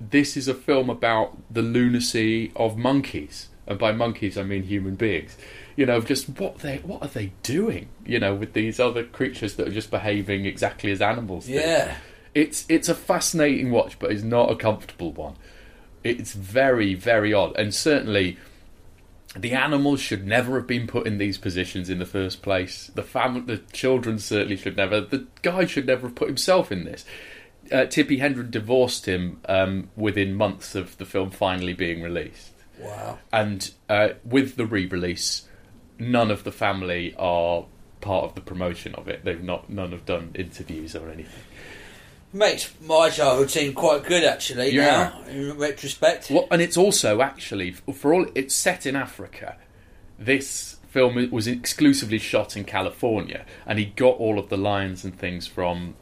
this 0.00 0.36
is 0.36 0.48
a 0.48 0.54
film 0.54 0.88
about 0.88 1.36
the 1.50 1.62
lunacy 1.62 2.50
of 2.56 2.76
monkeys 2.78 3.48
and 3.66 3.78
by 3.78 3.92
monkeys 3.92 4.38
I 4.38 4.42
mean 4.42 4.62
human 4.62 4.94
beings 4.94 5.36
you 5.76 5.84
know, 5.84 6.00
just 6.00 6.28
what 6.40 6.60
they 6.60 6.78
what 6.78 7.02
are 7.02 7.08
they 7.08 7.32
doing? 7.42 7.90
You 8.04 8.18
know, 8.18 8.34
with 8.34 8.54
these 8.54 8.80
other 8.80 9.04
creatures 9.04 9.56
that 9.56 9.68
are 9.68 9.72
just 9.72 9.90
behaving 9.90 10.46
exactly 10.46 10.90
as 10.90 11.02
animals. 11.02 11.46
do. 11.46 11.52
Yeah. 11.52 11.98
it's 12.34 12.64
it's 12.68 12.88
a 12.88 12.94
fascinating 12.94 13.70
watch, 13.70 13.98
but 13.98 14.10
it's 14.10 14.22
not 14.22 14.50
a 14.50 14.56
comfortable 14.56 15.12
one. 15.12 15.36
It's 16.10 16.32
very 16.34 16.94
very 16.94 17.32
odd, 17.32 17.56
and 17.56 17.74
certainly. 17.74 18.38
The 19.38 19.52
animals 19.52 20.00
should 20.00 20.26
never 20.26 20.56
have 20.56 20.66
been 20.66 20.86
put 20.86 21.06
in 21.06 21.18
these 21.18 21.36
positions 21.36 21.90
in 21.90 21.98
the 21.98 22.06
first 22.06 22.40
place. 22.40 22.90
The 22.94 23.02
family, 23.02 23.42
the 23.42 23.58
children 23.70 24.18
certainly 24.18 24.56
should 24.56 24.78
never. 24.78 25.02
The 25.02 25.26
guy 25.42 25.66
should 25.66 25.86
never 25.86 26.06
have 26.06 26.16
put 26.16 26.28
himself 26.28 26.72
in 26.72 26.84
this. 26.84 27.04
Uh, 27.70 27.84
Tippi 27.84 28.18
Hedren 28.18 28.50
divorced 28.50 29.04
him 29.04 29.40
um, 29.46 29.90
within 29.94 30.34
months 30.34 30.74
of 30.74 30.96
the 30.96 31.04
film 31.04 31.30
finally 31.32 31.74
being 31.74 32.00
released 32.00 32.52
Wow. 32.78 33.18
and 33.30 33.70
uh, 33.90 34.10
with 34.24 34.56
the 34.56 34.64
re-release, 34.64 35.46
none 35.98 36.30
of 36.30 36.44
the 36.44 36.52
family 36.52 37.14
are 37.18 37.66
part 38.00 38.24
of 38.24 38.34
the 38.36 38.40
promotion 38.40 38.94
of 38.94 39.06
it. 39.08 39.22
They've 39.24 39.42
not, 39.42 39.68
none 39.68 39.90
have 39.92 40.06
done 40.06 40.30
interviews 40.34 40.94
or 40.96 41.10
anything. 41.10 41.42
Makes 42.32 42.74
my 42.80 43.08
childhood 43.08 43.50
seem 43.50 43.72
quite 43.72 44.04
good, 44.04 44.24
actually. 44.24 44.70
Yeah. 44.70 45.12
Now, 45.26 45.30
in 45.30 45.56
retrospect. 45.56 46.30
Well, 46.30 46.48
and 46.50 46.60
it's 46.60 46.76
also 46.76 47.22
actually 47.22 47.72
for 47.72 48.12
all 48.12 48.26
it's 48.34 48.54
set 48.54 48.84
in 48.84 48.96
Africa. 48.96 49.56
This 50.18 50.76
film 50.90 51.30
was 51.30 51.46
exclusively 51.46 52.18
shot 52.18 52.56
in 52.56 52.64
California, 52.64 53.44
and 53.66 53.78
he 53.78 53.86
got 53.86 54.16
all 54.16 54.38
of 54.38 54.48
the 54.48 54.56
lions 54.56 55.04
and 55.04 55.18
things 55.18 55.46
from 55.46 55.94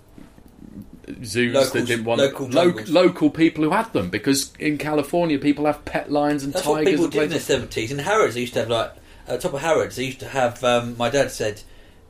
zoos 1.22 1.54
Locals- 1.54 1.72
that 1.72 1.86
didn't 1.86 2.04
want 2.04 2.20
local 2.20 2.48
lo- 2.48 2.74
local 2.88 3.30
people 3.30 3.64
who 3.64 3.70
had 3.70 3.92
them 3.92 4.08
because 4.08 4.52
in 4.58 4.78
California 4.78 5.38
people 5.38 5.66
have 5.66 5.84
pet 5.84 6.10
lions 6.10 6.44
and 6.44 6.52
That's 6.52 6.66
what 6.66 6.84
people 6.84 7.08
did 7.08 7.24
in 7.24 7.30
the 7.30 7.40
seventies. 7.40 7.92
In 7.92 7.98
Harrods, 7.98 8.34
they 8.34 8.42
used 8.42 8.54
to 8.54 8.60
have 8.60 8.70
like 8.70 8.92
at 9.26 9.40
the 9.40 9.48
top 9.48 9.54
of 9.54 9.60
Harrods, 9.60 9.96
they 9.96 10.04
used 10.04 10.20
to 10.20 10.28
have. 10.28 10.62
Um, 10.64 10.96
my 10.96 11.10
dad 11.10 11.30
said 11.30 11.62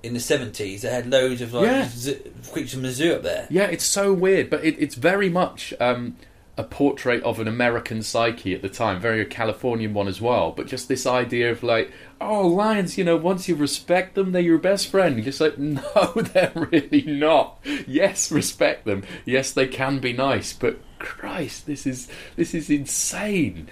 in 0.04 0.14
the 0.14 0.20
seventies 0.20 0.82
they 0.82 0.90
had 0.90 1.06
loads 1.10 1.40
of 1.40 1.52
like 1.52 1.66
Yeah. 1.66 1.88
z- 1.88 2.20
creatures 2.52 2.74
from 2.74 2.82
the 2.82 2.90
zoo 2.92 3.14
up 3.14 3.22
there. 3.22 3.46
Yeah, 3.50 3.64
it's 3.66 3.84
so 3.84 4.12
weird, 4.12 4.50
but 4.50 4.64
it, 4.64 4.76
it's 4.78 4.94
very 4.94 5.28
much 5.30 5.72
um, 5.80 6.16
a 6.56 6.62
portrait 6.62 7.22
of 7.24 7.40
an 7.40 7.48
American 7.48 8.02
psyche 8.02 8.54
at 8.54 8.62
the 8.62 8.68
time, 8.68 9.00
very 9.00 9.20
a 9.20 9.24
Californian 9.24 9.92
one 9.94 10.06
as 10.06 10.20
well. 10.20 10.52
But 10.52 10.66
just 10.68 10.86
this 10.88 11.04
idea 11.06 11.50
of 11.50 11.62
like, 11.64 11.90
oh, 12.20 12.46
lions, 12.46 12.96
you 12.96 13.02
know, 13.04 13.16
once 13.16 13.48
you 13.48 13.56
respect 13.56 14.14
them, 14.14 14.30
they're 14.32 14.40
your 14.42 14.58
best 14.58 14.88
friend. 14.88 15.16
You're 15.16 15.24
just 15.24 15.40
like, 15.40 15.58
no, 15.58 15.82
they're 16.16 16.52
really 16.54 17.02
not. 17.02 17.58
Yes, 17.86 18.30
respect 18.30 18.84
them. 18.84 19.02
Yes, 19.24 19.50
they 19.52 19.66
can 19.66 19.98
be 19.98 20.12
nice, 20.12 20.52
but 20.52 20.78
Christ, 21.00 21.66
this 21.66 21.86
is 21.86 22.08
this 22.36 22.54
is 22.54 22.70
insane. 22.70 23.68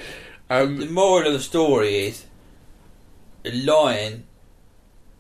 Um, 0.50 0.78
The 0.78 0.86
moral 0.86 1.28
of 1.28 1.32
the 1.34 1.40
story 1.40 2.06
is 2.06 2.26
a 3.44 3.52
lion 3.52 4.24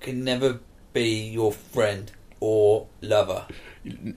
can 0.00 0.24
never 0.24 0.58
be 0.92 1.28
your 1.28 1.52
friend 1.52 2.10
or 2.40 2.88
lover. 3.00 3.46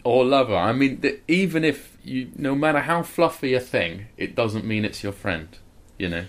or 0.03 0.25
lover. 0.25 0.55
I 0.55 0.73
mean, 0.73 1.01
th- 1.01 1.21
even 1.27 1.63
if 1.63 1.97
you, 2.03 2.31
no 2.35 2.55
matter 2.55 2.79
how 2.79 3.03
fluffy 3.03 3.53
a 3.53 3.59
thing, 3.59 4.07
it 4.17 4.35
doesn't 4.35 4.65
mean 4.65 4.85
it's 4.85 5.03
your 5.03 5.13
friend. 5.13 5.49
You 5.97 6.09
know, 6.09 6.25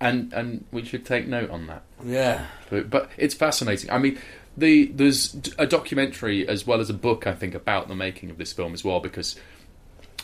and 0.00 0.32
and 0.32 0.64
we 0.70 0.84
should 0.84 1.06
take 1.06 1.26
note 1.26 1.50
on 1.50 1.66
that. 1.68 1.82
Yeah. 2.04 2.46
But, 2.68 2.90
but 2.90 3.10
it's 3.16 3.34
fascinating. 3.34 3.90
I 3.90 3.98
mean, 3.98 4.18
the 4.56 4.86
there's 4.86 5.36
a 5.58 5.66
documentary 5.66 6.46
as 6.46 6.66
well 6.66 6.80
as 6.80 6.90
a 6.90 6.94
book 6.94 7.26
I 7.26 7.32
think 7.32 7.54
about 7.54 7.88
the 7.88 7.94
making 7.94 8.30
of 8.30 8.38
this 8.38 8.52
film 8.52 8.74
as 8.74 8.84
well 8.84 9.00
because 9.00 9.36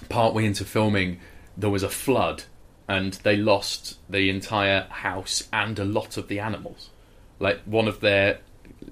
partway 0.08 0.44
into 0.44 0.64
filming 0.64 1.18
there 1.56 1.70
was 1.70 1.82
a 1.82 1.88
flood 1.88 2.44
and 2.86 3.14
they 3.14 3.36
lost 3.36 3.98
the 4.08 4.30
entire 4.30 4.82
house 4.88 5.48
and 5.52 5.78
a 5.78 5.84
lot 5.84 6.16
of 6.16 6.28
the 6.28 6.40
animals. 6.40 6.90
Like 7.38 7.60
one 7.64 7.88
of 7.88 8.00
their 8.00 8.40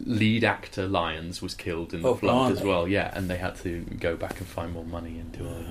lead 0.04 0.44
actor 0.44 0.87
lions 0.87 1.40
was 1.42 1.54
killed 1.54 1.94
in 1.94 2.02
the 2.02 2.09
Oh, 2.09 2.14
flood 2.14 2.52
as 2.52 2.62
well. 2.62 2.87
Yeah, 2.88 3.11
and 3.14 3.28
they 3.30 3.37
had 3.37 3.56
to 3.62 3.80
go 4.00 4.16
back 4.16 4.38
and 4.38 4.46
find 4.46 4.72
more 4.72 4.85
money 4.85 5.18
and 5.18 5.32
do 5.32 5.46
all 5.46 5.54
it. 5.56 5.66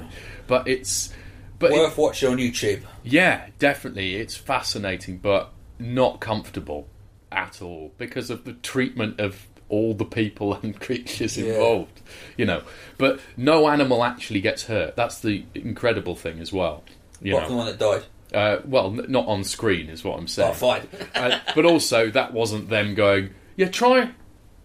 But 0.47 0.67
it's 0.67 1.13
but 1.59 1.71
it- 1.71 1.77
Worth 1.77 1.97
watching 1.97 2.29
on 2.31 2.37
YouTube. 2.37 2.81
yeah, 3.03 3.47
definitely. 3.59 4.15
It's 4.15 4.35
fascinating, 4.35 5.17
but 5.17 5.51
not 5.79 6.19
comfortable 6.19 6.87
at 7.31 7.61
all 7.61 7.91
because 7.97 8.29
of 8.29 8.45
the 8.45 8.53
treatment 8.53 9.19
of 9.19 9.47
all 9.67 9.93
the 9.93 10.05
people 10.05 10.53
and 10.63 10.79
creatures 10.79 11.37
Yeah. 11.37 11.53
involved. 11.53 12.01
You 12.37 12.45
know, 12.45 12.61
but 12.97 13.19
no 13.37 13.67
animal 13.69 14.03
actually 14.03 14.41
gets 14.41 14.65
hurt. 14.65 14.95
That's 14.95 15.19
the 15.21 15.43
incredible 15.55 16.15
thing 16.15 16.39
as 16.39 16.51
well. 16.53 16.83
You 17.21 17.33
What 17.35 17.47
the 17.47 17.55
one 17.55 17.65
that 17.67 17.79
died? 17.79 18.03
uh, 18.33 18.57
well, 18.65 18.87
n- 18.87 19.05
not 19.07 19.25
on 19.27 19.43
screen 19.45 19.87
is 19.89 20.03
what 20.03 20.19
I'm 20.19 20.27
saying. 20.27 20.51
Oh, 20.51 20.53
fine. 20.53 20.87
uh, 21.15 21.39
but 21.55 21.65
also 21.65 22.09
that 22.11 22.33
wasn't 22.33 22.69
them 22.69 22.93
going. 22.95 23.29
Yeah, 23.55 23.69
try, 23.69 24.11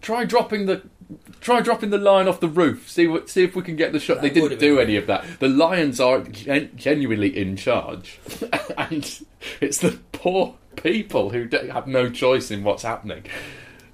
try 0.01 0.25
dropping 0.25 0.65
the. 0.65 0.83
Try 1.41 1.59
dropping 1.59 1.89
the 1.89 1.97
lion 1.97 2.29
off 2.29 2.39
the 2.39 2.47
roof. 2.47 2.89
See 2.89 3.05
what. 3.05 3.29
See 3.29 3.43
if 3.43 3.55
we 3.55 3.63
can 3.63 3.75
get 3.75 3.91
the 3.91 3.99
shot. 3.99 4.21
That 4.21 4.33
they 4.33 4.41
didn't 4.41 4.59
do 4.59 4.79
any 4.79 4.95
of 4.95 5.07
that. 5.07 5.25
The 5.39 5.49
lions 5.49 5.99
are 5.99 6.21
gen- 6.21 6.71
genuinely 6.75 7.35
in 7.35 7.57
charge, 7.57 8.19
and 8.77 9.21
it's 9.59 9.79
the 9.79 9.99
poor 10.13 10.55
people 10.77 11.31
who 11.31 11.49
have 11.69 11.87
no 11.87 12.09
choice 12.09 12.49
in 12.51 12.63
what's 12.63 12.83
happening. 12.83 13.25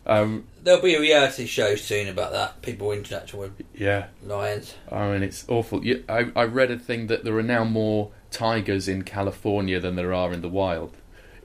Um, 0.06 0.46
There'll 0.64 0.82
be 0.82 0.96
a 0.96 1.02
reality 1.02 1.46
show 1.46 1.76
soon 1.76 2.08
about 2.08 2.32
that. 2.32 2.62
People 2.62 2.92
interacting 2.92 3.40
with 3.40 3.62
yeah, 3.74 4.08
lions. 4.24 4.76
I 4.92 5.12
mean 5.12 5.24
it's 5.24 5.46
awful. 5.50 5.86
Yeah, 5.86 5.98
I, 6.08 6.32
I 6.36 6.46
read 6.46 6.72
a 6.72 6.80
thing 6.80 7.08
that 7.08 7.24
there 7.24 7.38
are 7.38 7.44
now 7.44 7.64
more 7.66 8.12
tigers 8.32 8.88
in 8.88 9.04
California 9.04 9.80
than 9.80 9.96
there 9.96 10.14
are 10.14 10.32
in 10.32 10.42
the 10.42 10.50
wild, 10.50 10.96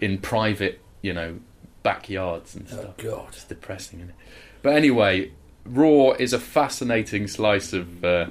in 0.01 0.19
private, 0.19 0.81
you 1.03 1.13
know, 1.13 1.41
backyards 1.83 2.55
and 2.55 2.69
stuff. 2.69 2.87
Oh. 2.87 2.95
God. 3.03 3.29
It's 3.29 3.45
depressing, 3.45 4.01
isn't 4.01 4.11
it? 4.11 4.17
But 4.63 4.77
anyway, 4.77 5.33
Roar 5.65 6.17
is 6.17 6.33
a 6.33 6.39
fascinating 6.39 7.27
slice 7.27 7.73
of 7.73 8.05
uh, 8.05 8.27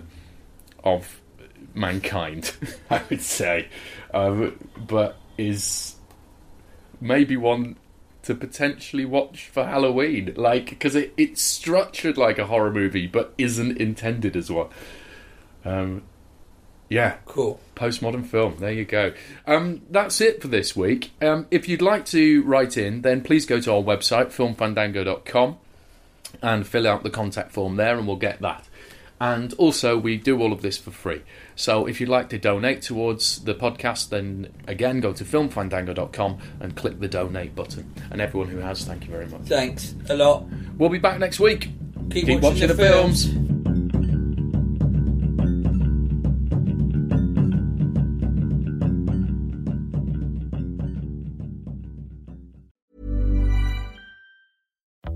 of 0.84 1.22
mankind, 1.74 2.54
I 2.90 3.02
would 3.10 3.22
say, 3.22 3.70
um, 4.14 4.70
but 4.78 5.18
is 5.38 5.96
maybe 7.00 7.38
one 7.38 7.78
to 8.24 8.36
potentially 8.36 9.06
watch 9.06 9.48
for 9.48 9.66
Halloween, 9.66 10.34
like 10.36 10.70
because 10.70 10.96
it, 10.96 11.14
it's 11.18 11.42
structured 11.42 12.18
like 12.18 12.38
a 12.38 12.46
horror 12.46 12.72
movie, 12.72 13.08
but 13.08 13.34
isn't 13.38 13.78
intended 13.78 14.36
as 14.36 14.52
one. 14.52 14.68
Um, 15.66 16.04
yeah, 16.92 17.16
Cool. 17.26 17.60
postmodern 17.76 18.26
film. 18.26 18.58
There 18.60 18.72
you 18.72 18.84
go. 18.86 19.14
Um, 19.48 19.82
that's 19.90 20.20
it 20.20 20.42
for 20.42 20.50
this 20.50 20.76
week. 20.76 21.12
Um, 21.22 21.48
if 21.50 21.68
you'd 21.70 21.82
like 21.82 22.06
to 22.08 22.44
write 22.44 22.78
in, 22.78 23.02
then 23.02 23.22
please 23.22 23.46
go 23.46 23.60
to 23.62 23.74
our 23.74 23.82
website, 23.82 24.28
filmfandango.com, 24.28 25.58
and 26.42 26.68
fill 26.68 26.88
out 26.88 27.04
the 27.04 27.10
contact 27.10 27.52
form 27.54 27.78
there, 27.78 27.98
and 27.98 28.06
we'll 28.08 28.18
get 28.18 28.42
that. 28.42 28.68
And 29.22 29.54
also, 29.54 29.98
we 30.00 30.18
do 30.18 30.42
all 30.42 30.52
of 30.52 30.62
this 30.64 30.78
for 30.80 30.90
free. 30.90 31.22
So 31.56 31.86
if 31.86 32.02
you'd 32.02 32.10
like 32.10 32.30
to 32.30 32.40
donate 32.40 32.82
towards 32.82 33.44
the 33.44 33.54
podcast, 33.54 34.10
then 34.10 34.52
again, 34.68 35.00
go 35.00 35.14
to 35.14 35.24
filmfandango.com 35.24 36.40
and 36.60 36.76
click 36.76 37.00
the 37.00 37.08
donate 37.08 37.56
button. 37.56 37.94
And 38.10 38.20
everyone 38.20 38.50
who 38.50 38.58
has, 38.58 38.84
thank 38.84 39.06
you 39.06 39.12
very 39.12 39.28
much. 39.28 39.42
Thanks 39.44 39.94
a 40.10 40.16
lot. 40.16 40.46
We'll 40.78 40.90
be 40.90 40.98
back 40.98 41.20
next 41.20 41.40
week. 41.40 41.70
Keep, 42.10 42.42
watching, 42.42 42.68
the, 42.68 42.74
films. 42.74 43.26